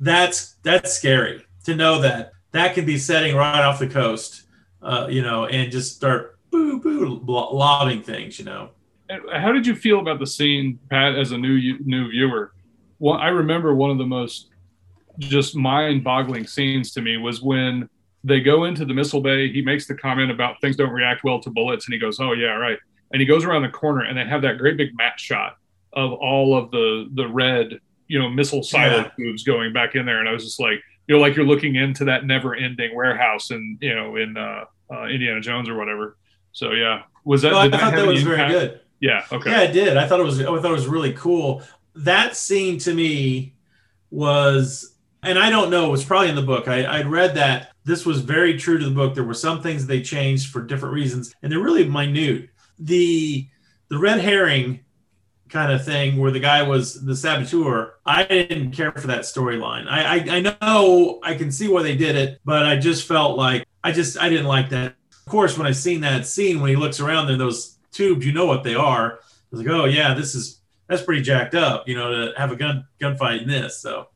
[0.00, 4.44] that's that's scary to know that that could be setting right off the coast,
[4.82, 8.70] uh, you know, and just start boo boo lo- lobbing things, you know.
[9.32, 12.52] How did you feel about the scene, Pat, as a new new viewer?
[12.98, 14.50] Well, I remember one of the most
[15.18, 17.88] just mind-boggling scenes to me was when
[18.24, 19.52] they go into the missile bay.
[19.52, 22.32] He makes the comment about things don't react well to bullets, and he goes, "Oh
[22.32, 22.78] yeah, right."
[23.12, 25.56] And he goes around the corner, and they have that great big map shot
[25.92, 29.10] of all of the the red, you know, missile silo Yeah.
[29.16, 31.74] tubes going back in there, and I was just like, you know, like you're looking
[31.76, 36.16] into that never-ending warehouse, in you know, in uh, uh, Indiana Jones or whatever.
[36.52, 37.54] So yeah, was that?
[37.54, 38.52] I thought that was very impact?
[38.52, 38.80] good.
[39.00, 39.24] Yeah.
[39.32, 39.50] Okay.
[39.50, 39.96] Yeah, I did.
[39.96, 40.40] I thought it was.
[40.40, 41.62] I thought it was really cool.
[41.96, 43.54] That scene to me
[44.10, 45.86] was, and I don't know.
[45.86, 46.68] It was probably in the book.
[46.68, 49.14] I, I'd read that this was very true to the book.
[49.14, 52.48] There were some things they changed for different reasons, and they're really minute.
[52.78, 53.46] The
[53.88, 54.83] the red herring
[55.54, 57.94] kind of thing, where the guy was the saboteur.
[58.04, 59.88] I didn't care for that storyline.
[59.88, 63.38] I, I I know I can see why they did it, but I just felt
[63.38, 64.96] like I just I didn't like that.
[65.26, 68.32] Of course, when I seen that scene when he looks around there, those tubes, you
[68.32, 69.12] know what they are.
[69.14, 69.18] I
[69.50, 72.56] was like, oh yeah, this is that's pretty jacked up, you know, to have a
[72.56, 73.80] gun gunfight in this.
[73.80, 74.08] So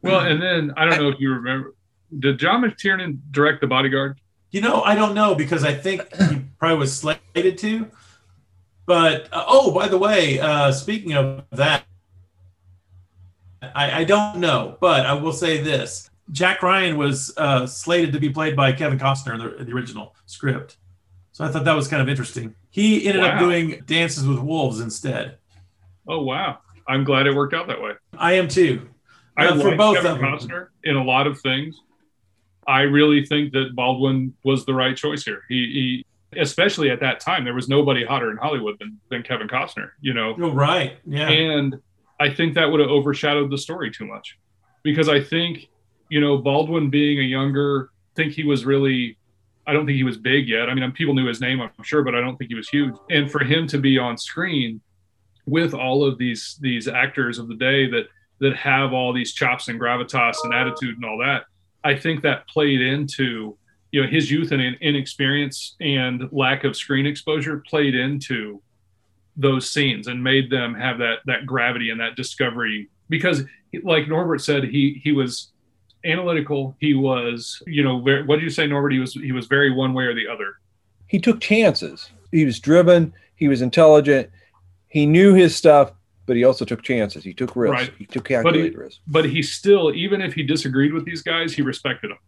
[0.00, 1.74] Well, and then I don't know if you remember,
[2.18, 4.20] did John McTiernan direct The Bodyguard?
[4.50, 7.86] you know, I don't know because I think he probably was slated to.
[8.88, 11.84] But uh, oh, by the way, uh, speaking of that,
[13.60, 18.18] I, I don't know, but I will say this: Jack Ryan was uh, slated to
[18.18, 20.78] be played by Kevin Costner in the, in the original script.
[21.32, 22.54] So I thought that was kind of interesting.
[22.70, 25.36] He ended up doing Dances with Wolves instead.
[26.08, 27.92] Oh wow, I'm glad it worked out that way.
[28.16, 28.88] I am too.
[29.36, 30.48] I Uh, for like both Kevin of them.
[30.48, 31.78] Costner in a lot of things.
[32.66, 35.42] I really think that Baldwin was the right choice here.
[35.50, 39.48] He, he especially at that time, there was nobody hotter in Hollywood than, than Kevin
[39.48, 39.90] Costner.
[40.00, 40.98] You know, You're right.
[41.04, 41.28] Yeah.
[41.28, 41.76] And
[42.20, 44.38] I think that would have overshadowed the story too much
[44.82, 45.68] because I think,
[46.10, 49.16] you know, Baldwin being a younger, I think he was really,
[49.66, 50.68] I don't think he was big yet.
[50.68, 52.94] I mean, people knew his name, I'm sure, but I don't think he was huge.
[53.10, 54.80] And for him to be on screen
[55.46, 58.06] with all of these these actors of the day that
[58.40, 61.44] that have all these chops and gravitas and attitude and all that,
[61.84, 63.56] I think that played into
[63.90, 68.62] you know his youth and inexperience and lack of screen exposure played into
[69.36, 72.90] those scenes and made them have that that gravity and that discovery.
[73.08, 73.44] Because
[73.82, 75.52] like Norbert said he he was
[76.04, 76.76] analytical.
[76.80, 78.92] He was you know very, what did you say Norbert?
[78.92, 80.56] He was he was very one way or the other.
[81.06, 82.10] He took chances.
[82.30, 83.14] He was driven.
[83.36, 84.30] He was intelligent.
[84.88, 85.92] He knew his stuff
[86.26, 87.24] but he also took chances.
[87.24, 87.88] He took risks.
[87.88, 87.92] Right.
[87.98, 89.00] he took calculated but he, risks.
[89.06, 92.18] but he still even if he disagreed with these guys he respected them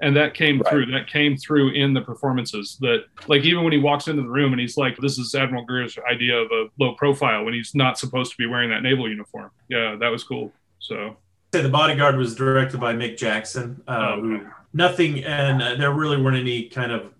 [0.00, 0.70] and that came right.
[0.70, 4.28] through that came through in the performances that like even when he walks into the
[4.28, 7.74] room and he's like this is admiral greer's idea of a low profile when he's
[7.74, 9.50] not supposed to be wearing that naval uniform.
[9.68, 11.16] Yeah that was cool so.
[11.50, 14.46] The bodyguard was directed by mick jackson uh, oh, okay.
[14.72, 17.12] nothing and uh, there really weren't any kind of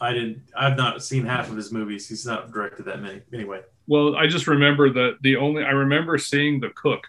[0.00, 2.08] i didn't i've not seen half of his movies.
[2.08, 3.20] He's not directed that many.
[3.32, 3.62] Anyway.
[3.86, 7.06] Well i just remember that the only i remember seeing the cook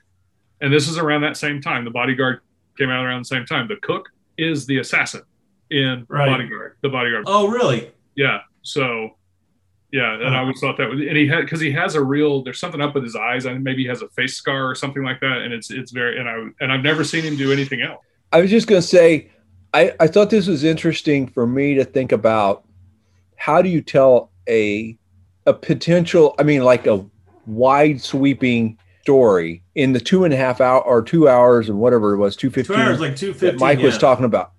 [0.62, 1.86] and this is around that same time.
[1.86, 2.40] The bodyguard
[2.78, 3.68] came out around the same time.
[3.68, 5.24] The cook is the assassin
[5.72, 6.30] in right.
[6.30, 6.78] Bodyguard.
[6.82, 7.26] The Bodyguard.
[7.28, 7.92] Oh, really?
[8.16, 8.40] Yeah.
[8.62, 9.12] So,
[9.92, 12.44] yeah, and I always thought that was, and he had because he has a real.
[12.44, 15.04] There's something up with his eyes, and maybe he has a face scar or something
[15.04, 17.82] like that, and it's it's very and I and I've never seen him do anything
[17.82, 18.04] else.
[18.34, 19.32] I was just going to say,
[19.74, 22.68] I I thought this was interesting for me to think about.
[23.38, 24.98] How do you tell a
[25.46, 26.36] a potential?
[26.40, 27.06] I mean, like a
[27.46, 32.14] wide sweeping story in the two and a half hour or two hours and whatever
[32.14, 32.76] it was, two fifteen.
[32.76, 33.60] Two hours, like two fifteen.
[33.60, 33.86] Mike yeah.
[33.86, 34.54] was talking about.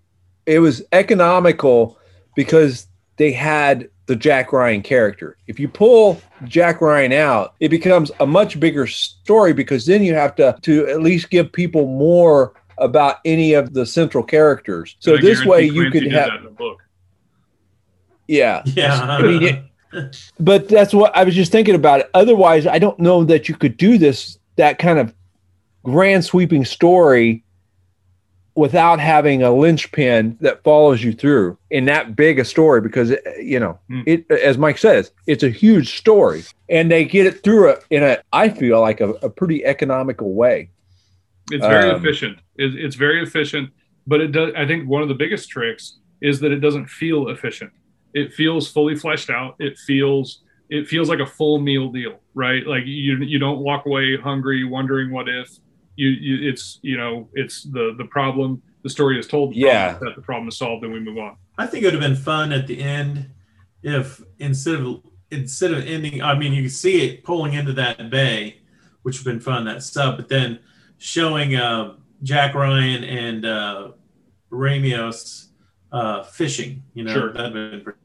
[0.47, 1.99] It was economical
[2.37, 5.37] because they had the Jack Ryan character.
[5.49, 10.15] If you pull Jack Ryan out, it becomes a much bigger story because then you
[10.15, 14.95] have to to at least give people more about any of the central characters.
[15.01, 16.31] So this way you could have.
[18.29, 18.63] Yeah.
[18.67, 18.95] Yeah.
[18.95, 19.65] I mean, it,
[20.41, 22.11] but that's what I was just thinking about it.
[22.15, 25.15] Otherwise, I don't know that you could do this that kind of
[25.85, 27.45] grand sweeping story
[28.57, 33.61] without having a linchpin that follows you through in that big a story because you
[33.61, 34.03] know mm.
[34.07, 38.03] it as mike says it's a huge story and they get it through it in
[38.03, 40.71] a i feel like a, a pretty economical way
[41.53, 43.71] it's very um, efficient it, it's very efficient
[44.07, 47.29] but it does i think one of the biggest tricks is that it doesn't feel
[47.29, 47.71] efficient
[48.17, 49.57] it feels fully fleshed out.
[49.59, 52.67] It feels it feels like a full meal deal, right?
[52.67, 55.51] Like you you don't walk away hungry, wondering what if.
[55.97, 58.63] You, you it's you know it's the the problem.
[58.83, 59.53] The story is told.
[59.53, 61.37] The yeah, that the problem is solved, and we move on.
[61.59, 63.31] I think it would have been fun at the end
[63.83, 68.11] if instead of instead of ending, I mean, you can see it pulling into that
[68.11, 68.63] bay,
[69.03, 70.61] which would have been fun that sub, but then
[70.97, 73.89] showing uh, Jack Ryan and uh,
[74.51, 75.51] Ramos
[75.93, 76.83] uh, fishing.
[76.95, 77.33] You know, sure.
[77.33, 77.99] that'd been pretty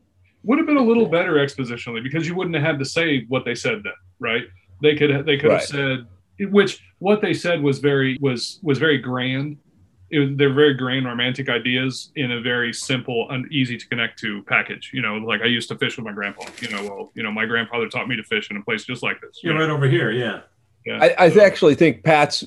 [0.44, 3.46] would have been a little better expositionally because you wouldn't have had to say what
[3.46, 4.44] they said then, right?
[4.82, 5.60] They could they could right.
[5.60, 6.08] have said
[6.50, 9.58] which what they said was very was was very grand.
[10.10, 14.20] It was, they're very grand romantic ideas in a very simple and easy to connect
[14.20, 14.92] to package.
[14.94, 16.46] You know, like I used to fish with my grandpa.
[16.60, 19.04] You know, well, you know, my grandfather taught me to fish in a place just
[19.04, 19.40] like this.
[19.44, 19.62] You're know?
[19.62, 20.42] right over here, yeah.
[20.86, 20.98] Yeah.
[21.00, 22.46] I, I so, actually think Pat's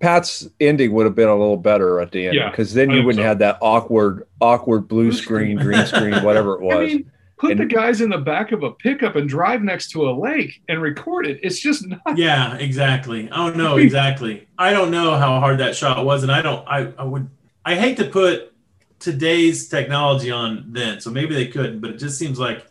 [0.00, 3.22] Pat's ending would have been a little better at the end because then you wouldn't
[3.22, 3.26] so.
[3.26, 6.74] have that awkward, awkward blue screen, green screen, whatever it was.
[6.74, 7.10] I mean,
[7.44, 10.12] put and, the guys in the back of a pickup and drive next to a
[10.12, 11.40] lake and record it.
[11.42, 12.16] It's just not.
[12.16, 13.28] Yeah, exactly.
[13.30, 14.46] Oh no, exactly.
[14.58, 16.66] I don't know how hard that shot was, and I don't.
[16.66, 17.28] I, I would.
[17.64, 18.52] I hate to put
[18.98, 22.66] today's technology on then, so maybe they couldn't, but it just seems like.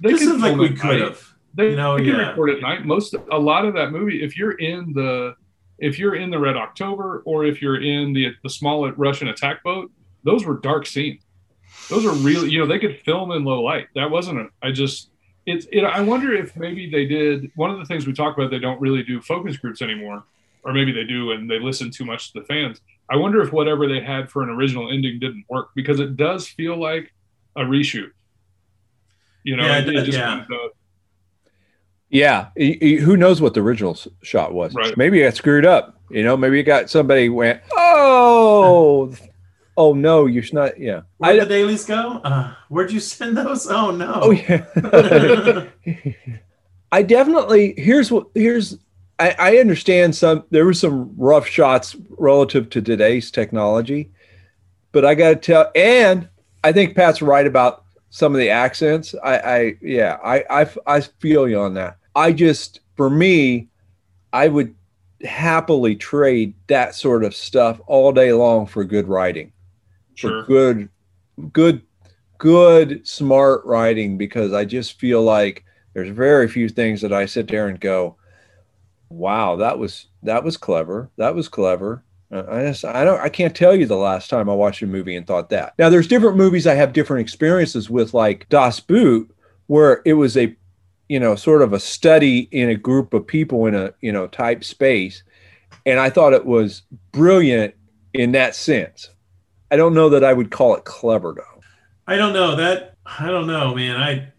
[0.00, 1.32] They just seems like we could have.
[1.54, 2.28] They, you know, they can yeah.
[2.30, 2.84] record at night.
[2.84, 5.36] Most, a lot of that movie, if you're in the,
[5.78, 9.62] if you're in the Red October, or if you're in the the small Russian attack
[9.62, 9.90] boat,
[10.24, 11.22] those were dark scenes
[11.88, 14.70] those are really you know they could film in low light that wasn't a, i
[14.70, 15.10] just
[15.46, 18.50] it's it, i wonder if maybe they did one of the things we talk about
[18.50, 20.24] they don't really do focus groups anymore
[20.64, 23.52] or maybe they do and they listen too much to the fans i wonder if
[23.52, 27.12] whatever they had for an original ending didn't work because it does feel like
[27.56, 28.10] a reshoot
[29.44, 30.26] you know yeah, it, it just yeah.
[30.26, 30.70] Kind of,
[32.12, 34.74] yeah, who knows what the original shot was?
[34.74, 34.94] Right.
[34.98, 35.98] Maybe it screwed up.
[36.10, 39.14] You know, maybe you got somebody went, oh,
[39.76, 40.78] Oh no, you're not.
[40.78, 41.02] Yeah.
[41.18, 42.20] Where did the dailies go?
[42.24, 43.66] Uh, where'd you send those?
[43.70, 44.12] Oh no.
[44.22, 45.66] Oh yeah.
[46.92, 48.78] I definitely here's what here's
[49.18, 54.10] I, I understand some there were some rough shots relative to today's technology,
[54.92, 56.28] but I gotta tell and
[56.64, 59.14] I think Pat's right about some of the accents.
[59.24, 61.96] I, I yeah, I, I I feel you on that.
[62.14, 63.68] I just for me,
[64.34, 64.74] I would
[65.24, 69.50] happily trade that sort of stuff all day long for good writing
[70.14, 70.44] sure.
[70.44, 70.88] good,
[71.52, 71.82] good
[72.42, 77.46] good, smart writing because I just feel like there's very few things that I sit
[77.46, 78.16] there and go,
[79.10, 81.08] "Wow, that was that was clever.
[81.18, 84.50] That was clever." Uh, I just I don't I can't tell you the last time
[84.50, 85.74] I watched a movie and thought that.
[85.78, 89.32] Now there's different movies I have different experiences with, like Das Boot,
[89.68, 90.56] where it was a
[91.08, 94.26] you know sort of a study in a group of people in a you know
[94.26, 95.22] type space,
[95.86, 97.76] and I thought it was brilliant
[98.14, 99.10] in that sense.
[99.72, 101.62] I don't know that I would call it clever though.
[102.06, 102.96] I don't know that.
[103.06, 103.96] I don't know, man.
[103.96, 104.32] I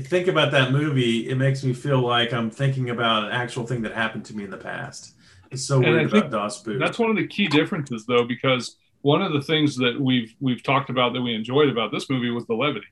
[0.00, 1.28] think about that movie.
[1.28, 4.44] It makes me feel like I'm thinking about an actual thing that happened to me
[4.44, 5.14] in the past.
[5.50, 6.78] It's so And weird think about Das Boot.
[6.78, 10.62] That's one of the key differences, though, because one of the things that we've we've
[10.62, 12.86] talked about that we enjoyed about this movie was the levity.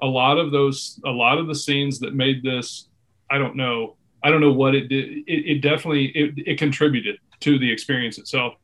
[0.00, 2.88] A lot of those, a lot of the scenes that made this,
[3.32, 5.24] I don't know, I don't know what it did.
[5.26, 8.54] It, it definitely it, it contributed to the experience itself.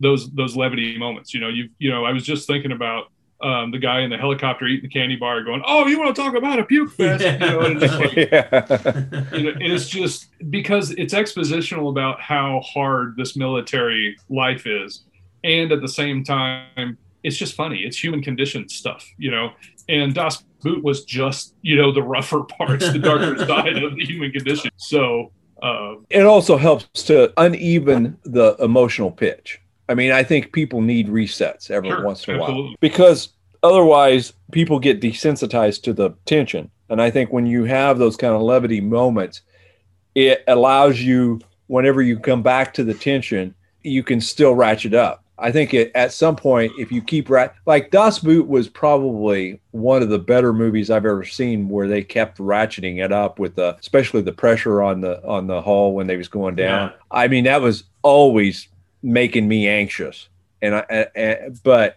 [0.00, 3.10] Those those levity moments, you know, you you know, I was just thinking about
[3.42, 6.22] um, the guy in the helicopter eating the candy bar, going, "Oh, you want to
[6.22, 9.36] talk about a puke fest?" You know, and it's like, yeah.
[9.36, 15.04] you know, and it's just because it's expositional about how hard this military life is,
[15.44, 17.80] and at the same time, it's just funny.
[17.80, 19.52] It's human condition stuff, you know.
[19.88, 24.04] And Das Boot was just, you know, the rougher parts, the darker side of the
[24.04, 24.70] human condition.
[24.76, 25.32] So,
[25.62, 29.59] uh, it also helps to uneven the emotional pitch.
[29.90, 33.30] I mean, I think people need resets every Sure, once in a while because
[33.64, 36.70] otherwise people get desensitized to the tension.
[36.88, 39.40] And I think when you have those kind of levity moments,
[40.14, 45.24] it allows you, whenever you come back to the tension, you can still ratchet up.
[45.40, 49.60] I think it, at some point, if you keep rat like Das Boot was probably
[49.72, 53.56] one of the better movies I've ever seen where they kept ratcheting it up with
[53.56, 56.90] the, especially the pressure on the on the hull when they was going down.
[56.90, 56.96] Yeah.
[57.10, 58.68] I mean, that was always
[59.02, 60.28] making me anxious.
[60.62, 61.96] And I, but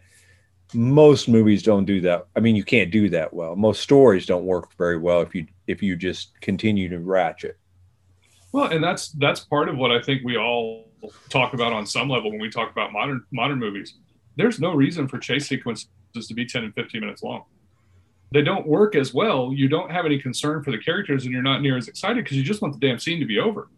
[0.73, 2.27] most movies don't do that.
[2.35, 3.55] I mean, you can't do that well.
[3.55, 7.57] Most stories don't work very well if you if you just continue to ratchet.
[8.51, 10.89] well, and that's that's part of what I think we all
[11.29, 13.95] talk about on some level when we talk about modern modern movies.
[14.35, 17.43] There's no reason for chase sequences to be 10 and 15 minutes long.
[18.31, 19.53] They don't work as well.
[19.53, 22.35] You don't have any concern for the characters, and you're not near as excited because
[22.35, 23.69] you just want the damn scene to be over.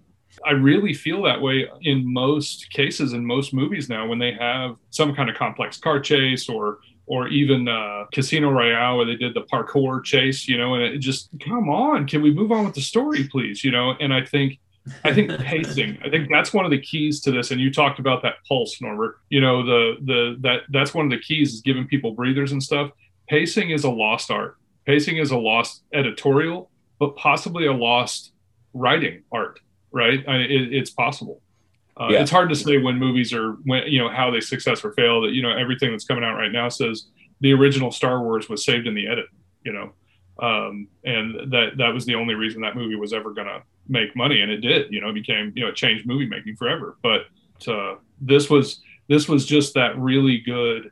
[0.46, 4.78] I really feel that way in most cases in most movies now when they have
[4.90, 9.36] some kind of complex car chase or or even uh, Casino Royale where they did
[9.36, 12.74] the parkour chase, you know, and it just come on, can we move on with
[12.74, 13.94] the story, please, you know?
[14.00, 14.60] And I think
[15.04, 15.98] I think pacing.
[16.04, 17.52] I think that's one of the keys to this.
[17.52, 19.18] And you talked about that pulse, Norbert.
[19.30, 22.62] You know, the the that that's one of the keys is giving people breathers and
[22.62, 22.92] stuff.
[23.28, 24.58] Pacing is a lost art.
[24.86, 26.70] Pacing is a lost editorial,
[27.00, 28.34] but possibly a lost
[28.74, 29.60] writing art.
[29.96, 30.20] Right?
[30.28, 31.42] I, it, it's possible.
[31.98, 32.22] Uh, Yeah.
[32.22, 35.22] It's hard to say when movies are when you know how they success or fail.
[35.22, 37.06] That you know everything that's coming out right now says
[37.40, 39.28] the original Star Wars was saved in the edit.
[39.64, 39.94] You know,
[40.46, 44.14] um, and that that was the only reason that movie was ever going to make
[44.16, 44.92] money, and it did.
[44.92, 46.98] You know, it became you know it changed movie making forever.
[47.02, 47.22] But
[47.66, 50.92] uh, this was this was just that really good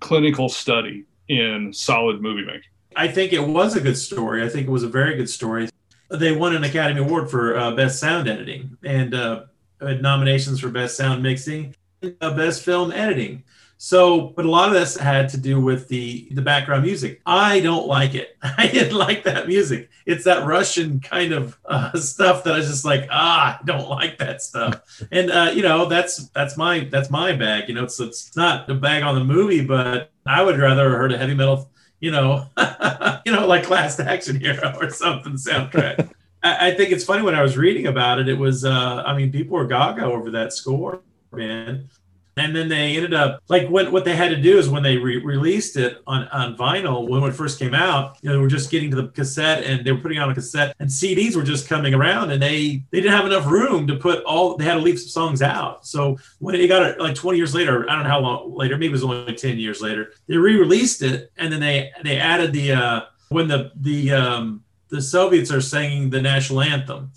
[0.00, 2.70] clinical study in solid movie making.
[2.96, 4.44] I think it was a good story.
[4.44, 5.68] I think it was a very good story.
[6.10, 9.44] They won an Academy Award for uh, Best Sound Editing and uh,
[9.80, 11.74] nominations for Best Sound Mixing,
[12.20, 13.42] uh, Best Film Editing.
[13.76, 17.20] So, but a lot of this had to do with the the background music.
[17.26, 18.36] I don't like it.
[18.42, 19.90] I didn't like that music.
[20.06, 23.88] It's that Russian kind of uh, stuff that I was just like, ah, I don't
[23.88, 24.80] like that stuff.
[25.10, 27.68] And uh, you know, that's that's my that's my bag.
[27.68, 31.12] You know, it's it's not a bag on the movie, but I would rather heard
[31.12, 31.68] a heavy metal
[32.04, 32.46] you know,
[33.24, 36.10] you know, like Last Action Hero or something soundtrack.
[36.42, 38.28] I, I think it's funny when I was reading about it.
[38.28, 41.00] It was, uh, I mean, people were gaga over that score,
[41.32, 41.88] man.
[42.36, 44.96] And then they ended up like what what they had to do is when they
[44.96, 48.48] re- released it on, on vinyl when it first came out, you know, they were
[48.48, 51.44] just getting to the cassette and they were putting on a cassette and CDs were
[51.44, 54.74] just coming around and they they didn't have enough room to put all they had
[54.74, 55.86] to leave some songs out.
[55.86, 58.76] So when it got it like 20 years later, I don't know how long later,
[58.76, 62.52] maybe it was only 10 years later, they re-released it and then they they added
[62.52, 67.10] the uh when the the um the Soviets are singing the national anthem.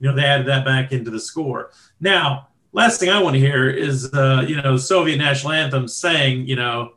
[0.00, 1.70] You know, they added that back into the score.
[2.00, 6.46] Now, last thing I want to hear is, uh, you know, Soviet national anthem saying
[6.46, 6.92] you know,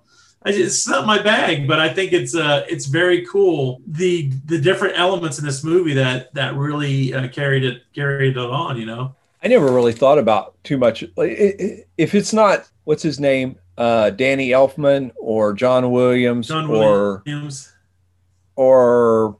[0.45, 4.97] it's not my bag, but I think it's uh, it's very cool the the different
[4.97, 8.77] elements in this movie that that really uh, carried it carried it on.
[8.77, 11.03] You know, I never really thought about too much.
[11.15, 16.47] like, i- i- If it's not what's his name, uh, Danny Elfman or John Williams
[16.47, 17.71] John or Williams.
[18.55, 19.37] or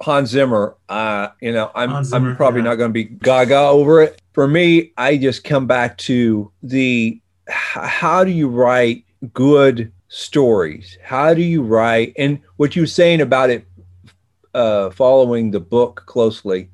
[0.00, 2.68] Hans Zimmer, uh, you know, I'm Zimmer, I'm probably yeah.
[2.68, 4.20] not going to be gaga over it.
[4.32, 10.96] For me, I just come back to the h- how do you write good stories?
[11.02, 12.14] How do you write?
[12.16, 13.66] And what you were saying about it,
[14.54, 16.70] uh, following the book closely,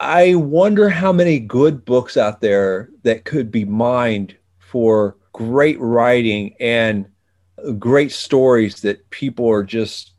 [0.00, 6.54] I wonder how many good books out there that could be mined for great writing
[6.60, 7.06] and
[7.78, 10.12] great stories that people are just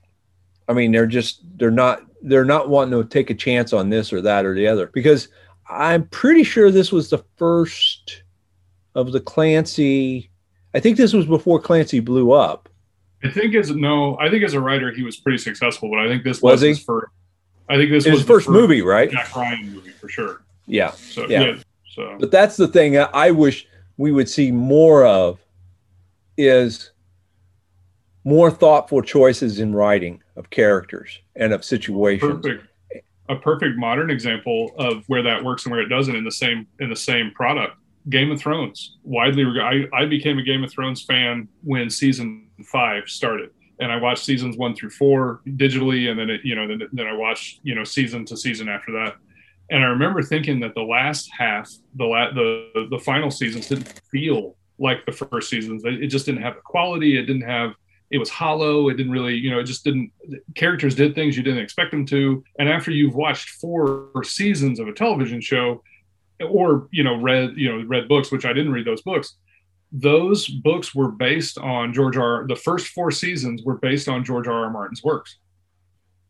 [0.68, 4.12] I mean they're just they're not they're not wanting to take a chance on this
[4.12, 5.28] or that or the other because
[5.70, 8.24] I'm pretty sure this was the first
[8.96, 10.30] of the Clancy
[10.74, 12.68] I think this was before Clancy blew up.
[13.24, 16.08] I think as no, I think as a writer he was pretty successful, but I
[16.10, 17.08] think this Was was, his first.
[17.70, 19.10] I think this It was was the first movie, right?
[19.10, 20.44] Jack Ryan movie for sure.
[20.68, 20.92] Yeah.
[20.92, 21.44] So Yeah.
[21.44, 21.58] yeah,
[21.90, 23.68] so But that's the thing I wish
[23.98, 25.40] we would see more of
[26.38, 26.92] is
[28.26, 32.42] more thoughtful choices in writing of characters and of situations.
[32.42, 32.68] perfect.
[33.30, 36.68] A perfect modern example of where that works and where it doesn't in the same
[36.80, 37.78] in the same product.
[38.10, 39.46] Game of Thrones, widely.
[39.60, 43.50] I, I became a Game of Thrones fan when season five started,
[43.80, 47.08] and I watched seasons one through four digitally, and then it, you know, then, then
[47.08, 49.16] I watched you know season to season after that.
[49.72, 54.02] And I remember thinking that the last half, the la- the the final seasons didn't
[54.12, 55.82] feel like the first seasons.
[55.84, 57.18] It just didn't have the quality.
[57.18, 57.72] It didn't have.
[58.12, 58.90] It was hollow.
[58.90, 60.12] It didn't really, you know, it just didn't.
[60.56, 62.44] Characters did things you didn't expect them to.
[62.60, 65.82] And after you've watched four seasons of a television show,
[66.40, 69.36] or you know, read you know, read books, which I didn't read those books.
[69.92, 72.46] Those books were based on George R.
[72.48, 74.66] The first four seasons were based on George R.
[74.66, 74.70] R.
[74.70, 75.38] Martin's works.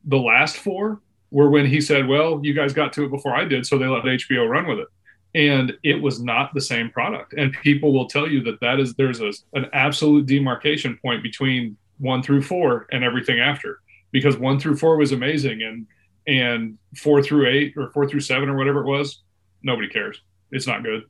[0.06, 1.02] The last four
[1.32, 3.88] were when he said, "Well, you guys got to it before I did, so they
[3.88, 4.88] let HBO run with it."
[5.36, 7.34] And it was not the same product.
[7.38, 11.78] And people will tell you that that is there's a, an absolute demarcation point between
[12.00, 13.82] one through four and everything after,
[14.12, 15.86] because one through four was amazing, and
[16.28, 19.24] and four through eight or four through seven or whatever it was,
[19.62, 20.22] nobody cares.
[20.52, 21.04] It's not good.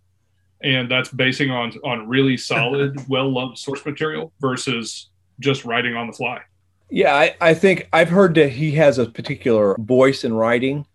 [0.63, 5.09] And that's basing on on really solid, well loved source material versus
[5.39, 6.41] just writing on the fly.
[6.89, 10.85] Yeah, I, I think I've heard that he has a particular voice in writing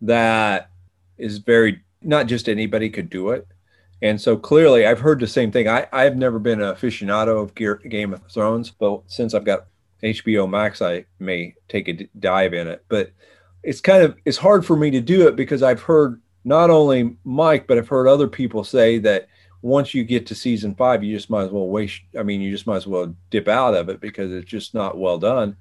[0.00, 0.70] that
[1.18, 3.46] is very not just anybody could do it.
[4.02, 5.68] And so clearly, I've heard the same thing.
[5.68, 9.66] I, I've never been an aficionado of Gear, Game of Thrones, but since I've got
[10.02, 12.84] HBO Max, I may take a dive in it.
[12.88, 13.12] But
[13.62, 17.16] it's kind of it's hard for me to do it because I've heard not only
[17.24, 19.28] Mike, but I've heard other people say that
[19.62, 22.02] once you get to season five, you just might as well waste.
[22.18, 24.98] I mean, you just might as well dip out of it because it's just not
[24.98, 25.56] well done.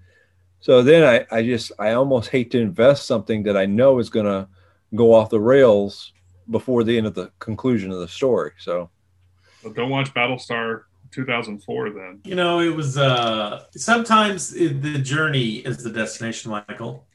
[0.59, 4.09] So then I, I just I almost hate to invest something that I know is
[4.09, 4.47] going to
[4.93, 6.11] go off the rails
[6.49, 8.51] before the end of the conclusion of the story.
[8.59, 8.89] So
[9.63, 12.19] But don't watch Battlestar 2004 then.
[12.23, 17.05] You know, it was uh sometimes it, the journey is the destination, Michael.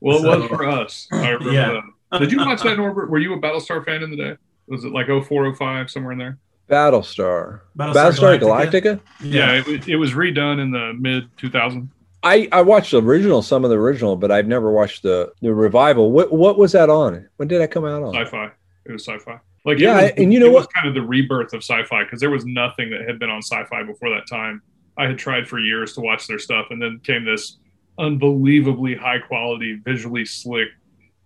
[0.00, 1.08] Well, it was for us.
[1.12, 1.80] I remember Yeah.
[2.10, 2.18] that.
[2.20, 3.10] Did you watch that, Norbert?
[3.10, 4.36] Were you a Battlestar fan in the day?
[4.66, 6.38] Was it like 04, 05, somewhere in there?
[6.70, 8.70] Battlestar, Battlestar Battlestar, Galactica?
[8.82, 9.00] Galactica.
[9.22, 11.88] Yeah, it, was- it was redone in the mid 2000s.
[12.22, 15.54] I, I watched the original, some of the original, but I've never watched the the
[15.54, 16.10] revival.
[16.10, 17.28] What what was that on?
[17.36, 18.12] When did that come out on?
[18.14, 18.50] Sci-fi.
[18.88, 19.38] It was sci-fi.
[19.64, 22.20] Like Yeah, was, and you know it was kind of the rebirth of sci-fi because
[22.20, 24.62] there was nothing that had been on sci-fi before that time.
[24.96, 27.58] I had tried for years to watch their stuff, and then came this
[27.98, 30.68] unbelievably high quality, visually slick,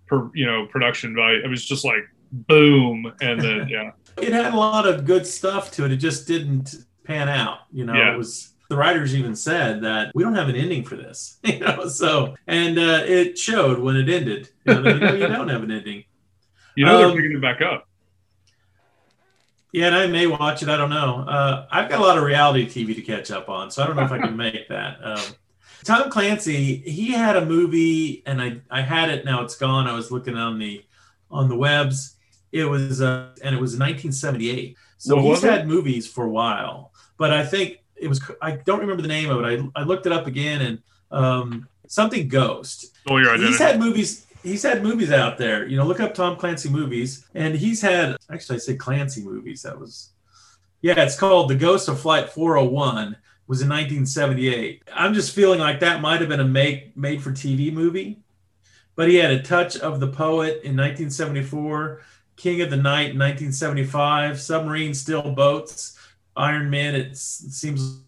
[0.07, 1.41] per, you know, production value.
[1.45, 2.03] It was just like
[2.33, 5.93] boom, and then yeah, It had a lot of good stuff to it.
[5.93, 7.61] It just didn't pan out.
[7.71, 8.15] You know, Yeah.
[8.15, 11.39] it was the writers even said that we don't have an ending for this.
[11.45, 14.49] You know, so and uh, it showed when it ended.
[14.65, 16.05] You know, you, know, you don't have an ending.
[16.77, 17.87] You know, they're Um, picking it back up.
[19.73, 20.69] Yeah, and I may watch it.
[20.69, 21.25] I don't know.
[21.27, 23.97] Uh, I've got a lot of reality TV to catch up on, so I don't
[23.97, 24.99] know if I can make that.
[25.03, 25.21] Um,
[25.85, 29.25] Tom Clancy, he had a movie, and I I had it.
[29.25, 29.87] Now it's gone.
[29.87, 30.85] I was looking on the
[31.31, 32.17] on the webs.
[32.53, 34.77] It was uh, and it was 1978.
[34.99, 35.51] So What he's was it?
[35.51, 38.21] had movies for a while, but I think it was.
[38.43, 39.61] I don't remember the name of it.
[39.75, 40.79] I I looked it up again, and
[41.11, 42.95] um, something Ghost.
[43.01, 43.49] Stole your identity.
[43.53, 44.27] He's had movies.
[44.43, 45.67] He's had movies out there.
[45.67, 48.17] You know, look up Tom Clancy movies, and he's had.
[48.31, 49.63] Actually, I said Clancy movies.
[49.63, 50.11] That was.
[50.81, 53.17] Yeah, it's called The Ghost of Flight 401.
[53.49, 54.85] Was in 1978.
[54.95, 58.23] I'm just feeling like that might have been a make made for TV movie,
[58.95, 62.01] but he had a touch of the poet in 1974,
[62.37, 65.99] King of the Night in 1975, Submarine Still Boats,
[66.37, 66.95] Iron Man.
[66.95, 68.01] It seems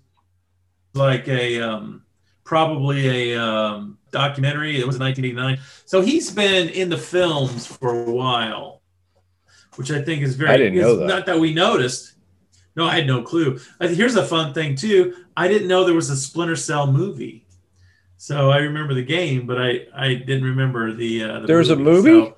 [0.95, 2.05] like a um,
[2.45, 4.81] probably a um, documentary.
[4.81, 5.59] It was in 1989.
[5.85, 8.81] So he's been in the films for a while,
[9.77, 10.51] which I think is very.
[10.51, 11.07] I didn't know that.
[11.07, 12.15] Not that we noticed.
[12.77, 13.61] No, I had no clue.
[13.81, 15.15] Uh, Here's a fun thing too.
[15.37, 17.47] I didn't know there was a Splinter Cell movie.
[18.17, 21.25] So I remember the game, but I I didn't remember the.
[21.25, 22.31] Uh, the There's a movie?
[22.31, 22.37] So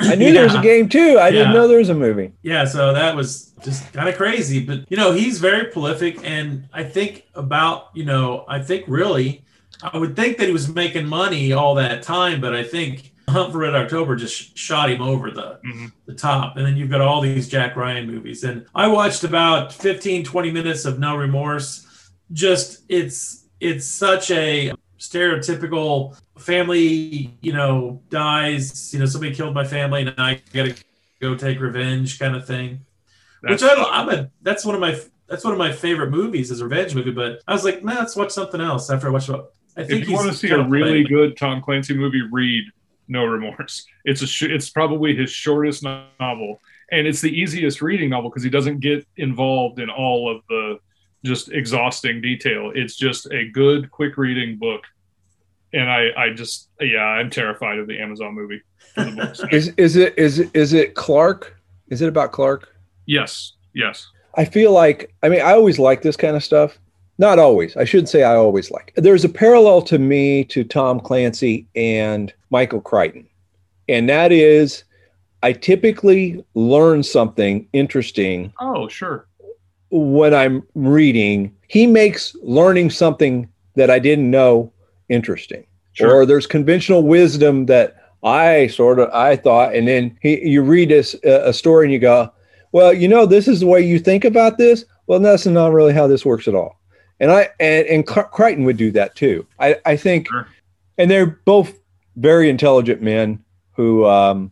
[0.00, 1.18] I knew there was a game too.
[1.18, 2.32] I didn't know there was a movie.
[2.42, 4.64] Yeah, so that was just kind of crazy.
[4.64, 6.18] But, you know, he's very prolific.
[6.24, 9.44] And I think about, you know, I think really,
[9.82, 13.52] I would think that he was making money all that time, but I think Hunt
[13.52, 15.92] for Red October just sh- shot him over the, Mhm.
[16.06, 16.56] the top.
[16.56, 18.42] And then you've got all these Jack Ryan movies.
[18.44, 21.86] And I watched about 15, 20 minutes of No Remorse.
[22.32, 29.64] Just, it's, it's such a stereotypical family, you know, dies, you know, somebody killed my
[29.64, 30.74] family and I got to
[31.20, 32.80] go take revenge kind of thing.
[33.42, 36.10] That's- Which I, don't, I'm a, that's one of my, that's one of my favorite
[36.10, 37.12] movies is a revenge movie.
[37.12, 39.28] But I was like, man, let's watch something else after I watched.
[39.28, 39.40] it.
[39.76, 42.64] I think if you want to see a really good Tom Clancy movie, read
[43.08, 43.86] No Remorse.
[44.04, 46.60] It's a sh- it's probably his shortest novel,
[46.90, 50.78] and it's the easiest reading novel because he doesn't get involved in all of the
[51.24, 52.72] just exhausting detail.
[52.74, 54.82] It's just a good, quick reading book,
[55.72, 58.62] and I I just yeah I'm terrified of the Amazon movie.
[58.96, 59.48] The.
[59.52, 61.56] Is is it is it is it Clark?
[61.88, 62.74] Is it about Clark?
[63.06, 64.08] yes, yes.
[64.36, 66.78] I feel like I mean I always like this kind of stuff.
[67.20, 67.76] Not always.
[67.76, 68.94] I shouldn't say I always like.
[68.96, 73.28] There's a parallel to me to Tom Clancy and Michael Crichton.
[73.90, 74.84] And that is
[75.42, 79.28] I typically learn something interesting Oh sure.
[79.90, 81.54] when I'm reading.
[81.68, 84.72] He makes learning something that I didn't know
[85.10, 85.66] interesting.
[85.92, 86.22] Sure.
[86.22, 90.88] Or there's conventional wisdom that I sort of I thought and then he, you read
[90.88, 92.32] this uh, a story and you go,
[92.72, 94.86] well, you know, this is the way you think about this.
[95.06, 96.79] Well, that's not really how this works at all.
[97.20, 99.46] And I and, and Crichton would do that too.
[99.58, 100.48] I, I think, Sure.
[100.98, 101.78] and they're both
[102.16, 104.50] very intelligent men who um,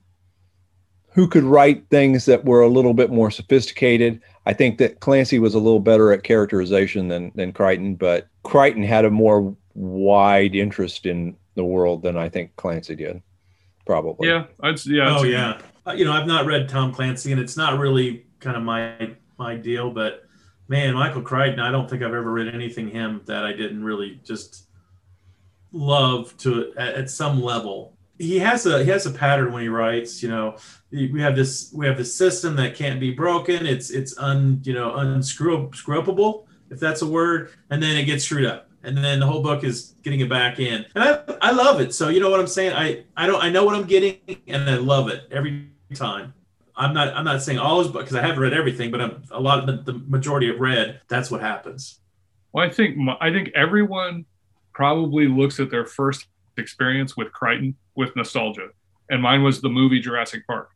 [1.12, 4.20] who could write things that were a little bit more sophisticated.
[4.46, 8.82] I think that Clancy was a little better at characterization than than Crichton, but Crichton
[8.82, 13.22] had a more wide interest in the world than I think Clancy did.
[13.86, 14.28] Probably.
[14.28, 15.08] Yeah, I'd s- yeah.
[15.16, 15.60] Oh it's- yeah,
[15.90, 19.12] Uh, you know I've not read Tom Clancy, and it's not really kind of my
[19.38, 19.90] my deal.
[19.90, 20.24] But
[20.68, 24.20] man, Michael Crichton, I don't think I've ever read anything him that I didn't really
[24.22, 24.66] just
[25.72, 27.94] love to at, at some level.
[28.18, 30.22] He has a he has a pattern when he writes.
[30.22, 30.56] You know,
[30.90, 33.66] we have this we have this system that can't be broken.
[33.66, 38.44] It's it's un you know unscrupable if that's a word, and then it gets screwed
[38.44, 40.84] up, and then the whole book is getting it back in.
[40.94, 41.94] And I I love it.
[41.94, 42.72] So you know what I'm saying.
[42.72, 46.34] I I don't I know what I'm getting, and I love it every time.
[46.78, 49.22] I'm not I'm not saying all his books because I haven't read everything, but I'm,
[49.32, 51.00] a lot of the, the majority I've read.
[51.08, 51.98] That's what happens.
[52.52, 54.24] Well, I think I think everyone
[54.72, 56.26] probably looks at their first
[56.56, 58.68] experience with Crichton with nostalgia,
[59.10, 60.70] and mine was the movie Jurassic Park.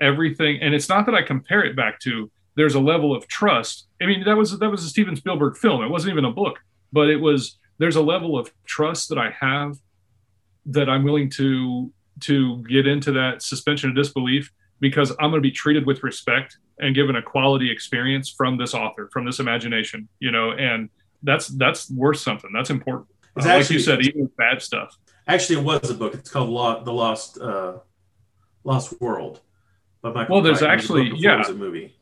[0.00, 2.30] Everything, and it's not that I compare it back to.
[2.56, 3.86] There's a level of trust.
[4.00, 5.82] I mean, that was that was a Steven Spielberg film.
[5.82, 6.60] It wasn't even a book,
[6.92, 7.58] but it was.
[7.78, 9.76] There's a level of trust that I have
[10.66, 14.52] that I'm willing to to get into that suspension of disbelief
[14.82, 18.74] because I'm going to be treated with respect and given a quality experience from this
[18.74, 20.90] author, from this imagination, you know, and
[21.22, 22.50] that's that's worth something.
[22.52, 23.08] That's important.
[23.36, 24.98] It's Uh, like actually- you said, even bad stuff.
[25.28, 26.14] Actually, it was a book.
[26.14, 27.74] It's called Lo- The Lost uh,
[28.64, 29.40] Lost World.
[30.02, 30.66] By Michael Well, there's Crichton.
[30.66, 31.96] It was a actually- before it was a movie.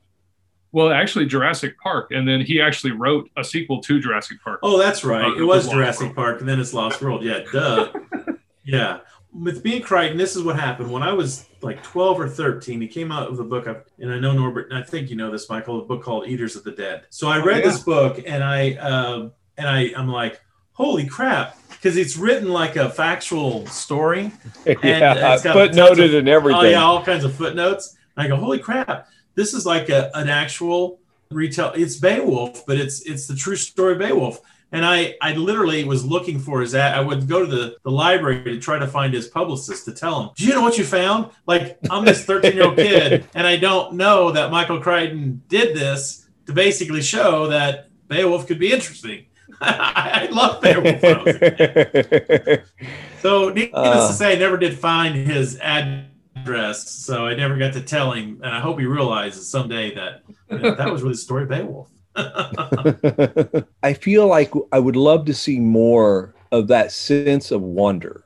[0.72, 4.60] Well, actually, Jurassic Park, and then he actually wrote a sequel to Jurassic Park.
[4.62, 5.24] Oh, that's right.
[5.24, 6.16] Uh, It was Jurassic World.
[6.16, 7.22] Park, and then it's Lost World.
[7.24, 7.92] Yeah, duh.
[8.64, 9.00] yeah.
[9.32, 10.90] With me and Crichton, this is what happened.
[10.92, 14.12] When I was like 12 or 13, he came out with a book, I've- and
[14.12, 16.64] I know Norbert, and I think you know this, Michael, a book called Eaters of
[16.64, 17.04] the Dead.
[17.10, 17.70] So I read yeah.
[17.70, 20.40] this book, and I, uh, and I, I'm like,
[20.72, 24.32] holy crap, because it's written like a factual story.
[24.66, 26.60] yeah, it's got tons footnoted of- and everything.
[26.60, 27.96] Oh yeah, all kinds of footnotes.
[28.16, 29.08] And I go, holy crap!
[29.34, 31.00] This is like a, an actual
[31.30, 31.72] retell.
[31.74, 34.40] It's Beowulf, but it's it's the true story of Beowulf.
[34.72, 36.94] And I I literally was looking for his ad.
[36.96, 40.22] I would go to the, the library to try to find his publicist to tell
[40.22, 41.30] him, Do you know what you found?
[41.46, 45.76] Like I'm this 13 year old kid, and I don't know that Michael Crichton did
[45.76, 49.26] this to basically show that Beowulf could be interesting.
[49.60, 51.02] I love Beowulf.
[51.02, 52.58] when I was.
[53.20, 54.08] So needless Uh.
[54.08, 58.40] to say, I never did find his address, so I never got to tell him.
[58.42, 61.50] And I hope he realizes someday that you know, that was really the story of
[61.50, 61.90] Beowulf.
[63.82, 68.24] I feel like I would love to see more of that sense of wonder,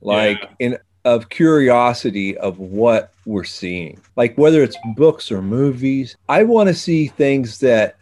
[0.00, 0.48] like Yeah.
[0.58, 4.00] in of curiosity of what we're seeing.
[4.16, 7.96] Like whether it's books or movies, I want to see things that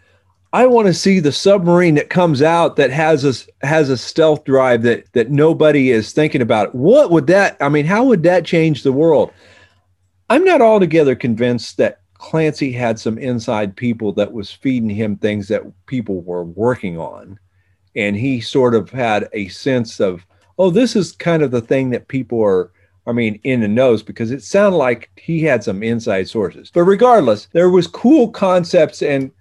[0.52, 4.44] I want to see the submarine that comes out that has a has a stealth
[4.44, 6.74] drive that that nobody is thinking about.
[6.74, 7.56] What would that?
[7.60, 9.32] I mean, how would that change the world?
[10.30, 15.48] I'm not altogether convinced that Clancy had some inside people that was feeding him things
[15.48, 17.38] that people were working on.
[17.96, 20.24] And he sort of had a sense of,
[20.56, 22.70] oh, this is kind of the thing that people are
[23.04, 26.70] I mean, in the nose because it sounded like he had some inside sources.
[26.72, 29.32] But regardless, there was cool concepts and,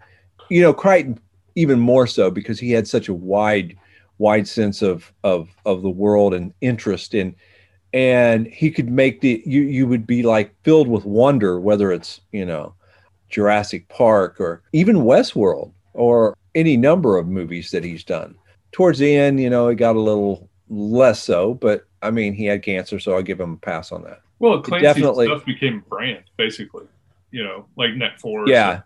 [0.50, 1.20] you know, Crichton
[1.54, 3.78] even more so because he had such a wide,
[4.18, 7.36] wide sense of of of the world and interest in,
[7.94, 12.22] and he could make the you you would be like filled with wonder whether it's
[12.32, 12.74] you know,
[13.30, 18.36] Jurassic Park or even Westworld or any number of movies that he's done.
[18.72, 22.46] Towards the end, you know, it got a little less so, but I mean, he
[22.46, 24.22] had cancer, so I'll give him a pass on that.
[24.40, 26.86] Well, Clancy's definitely stuff became brand, basically.
[27.32, 28.50] You know, like Net Force.
[28.50, 28.82] Yeah.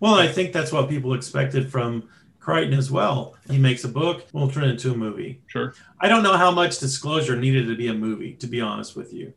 [0.00, 2.08] Well, I think that's what people expected from
[2.42, 3.36] Crichton as well.
[3.48, 5.40] He makes a book, we'll turn it into a movie.
[5.46, 5.74] Sure.
[6.00, 9.12] I don't know how much disclosure needed to be a movie, to be honest with
[9.12, 9.32] you.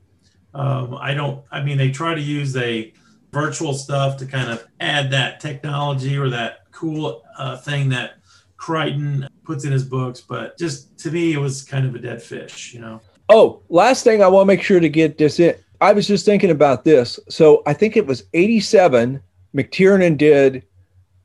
[0.55, 1.43] Um, I don't.
[1.51, 2.93] I mean, they try to use a
[3.31, 8.15] virtual stuff to kind of add that technology or that cool uh, thing that
[8.57, 12.23] Crichton puts in his books, but just to me, it was kind of a dead
[12.23, 13.01] fish, you know.
[13.29, 15.55] Oh, last thing I want to make sure to get this in.
[15.81, 17.19] I was just thinking about this.
[17.29, 19.21] So I think it was 87.
[19.53, 20.63] McTiernan did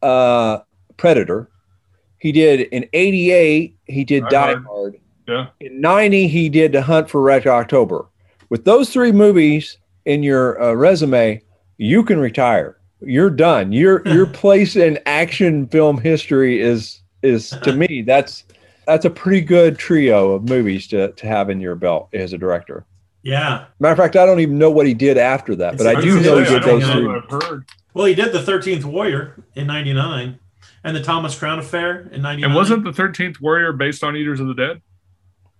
[0.02, 0.58] uh,
[0.96, 1.50] Predator.
[2.20, 5.00] He did in 88, he did Die, Die Hard.
[5.26, 5.48] Yeah.
[5.60, 8.06] In 90, he did The Hunt for Red October.
[8.50, 11.42] With those three movies in your uh, resume,
[11.78, 12.76] you can retire.
[13.00, 13.72] You're done.
[13.72, 18.44] Your your place in action film history is is to me that's
[18.86, 22.38] that's a pretty good trio of movies to, to have in your belt as a
[22.38, 22.84] director.
[23.22, 23.66] Yeah.
[23.78, 26.20] Matter of fact, I don't even know what he did after that, but I do
[26.20, 27.60] know he did those three.
[27.94, 30.38] Well, he did the Thirteenth Warrior in '99,
[30.84, 32.44] and the Thomas Crown Affair in '99.
[32.44, 34.82] And wasn't the Thirteenth Warrior based on Eaters of the Dead?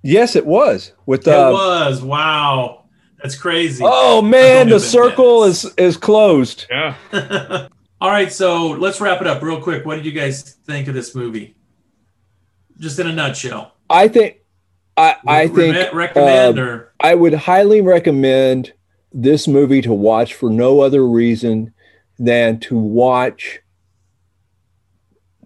[0.03, 0.93] Yes, it was.
[1.07, 2.03] With uh, it was.
[2.03, 2.85] Wow,
[3.23, 3.85] that's crazy.
[3.87, 6.67] Oh man, the circle is is closed.
[6.71, 6.95] Yeah.
[8.01, 9.85] All right, so let's wrap it up real quick.
[9.85, 11.55] What did you guys think of this movie?
[12.79, 13.75] Just in a nutshell.
[13.91, 14.39] I think
[14.97, 18.73] I, I think recommend uh, or I would highly recommend
[19.13, 21.75] this movie to watch for no other reason
[22.19, 23.61] than to watch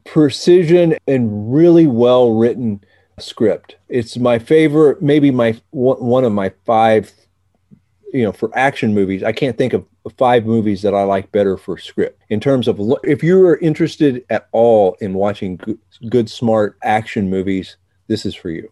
[0.04, 2.82] precision and really well written
[3.18, 3.76] script.
[3.88, 7.12] It's my favorite, maybe my one of my five,
[8.12, 9.22] you know, for action movies.
[9.22, 9.86] I can't think of
[10.16, 12.22] five movies that I like better for script.
[12.28, 15.78] In terms of if you are interested at all in watching good,
[16.08, 17.76] good smart action movies,
[18.08, 18.70] this is for you.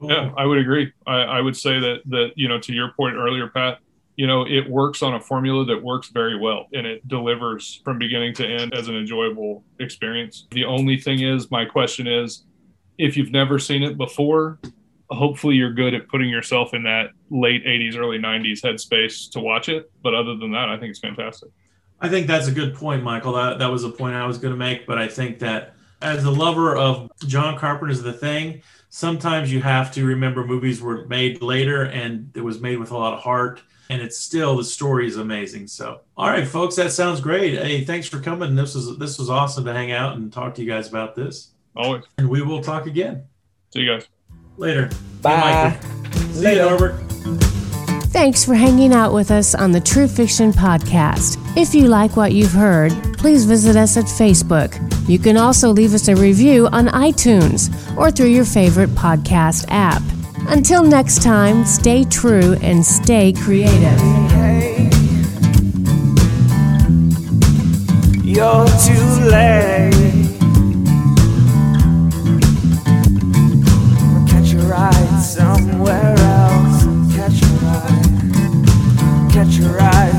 [0.00, 0.92] Yeah, I would agree.
[1.06, 3.78] I, I, would say that that you know to your point earlier, Pat.
[4.16, 7.98] You know, it works on a formula that works very well, and it delivers from
[7.98, 10.46] beginning to end as an enjoyable experience.
[10.50, 12.44] The only thing is, my question is,
[12.98, 14.58] if you've never seen it before,
[15.14, 19.68] hopefully you're good at putting yourself in that late 80s early 90s headspace to watch
[19.68, 21.50] it but other than that i think it's fantastic
[22.00, 24.52] i think that's a good point michael that, that was a point i was going
[24.52, 29.50] to make but i think that as a lover of john carpenter's the thing sometimes
[29.50, 33.14] you have to remember movies were made later and it was made with a lot
[33.14, 35.66] of heart and it's still the story is amazing.
[35.66, 37.58] So all right folks that sounds great.
[37.58, 38.54] Hey thanks for coming.
[38.54, 41.52] This was this was awesome to hang out and talk to you guys about this.
[41.74, 42.04] Always.
[42.18, 43.24] And we will talk again.
[43.72, 44.06] See you guys.
[44.58, 44.90] Later.
[45.22, 45.80] Bye.
[46.32, 47.00] See you, Norbert.
[48.12, 51.38] Thanks for hanging out with us on the True Fiction Podcast.
[51.56, 52.92] If you like what you've heard,
[53.22, 54.76] please visit us at Facebook.
[55.08, 60.02] You can also leave us a review on iTunes or through your favorite podcast app.
[60.48, 64.00] Until next time, stay true and stay creative.
[68.24, 69.92] You're too late.
[75.22, 76.84] somewhere else.
[77.14, 80.12] Catch a ride, catch a ride.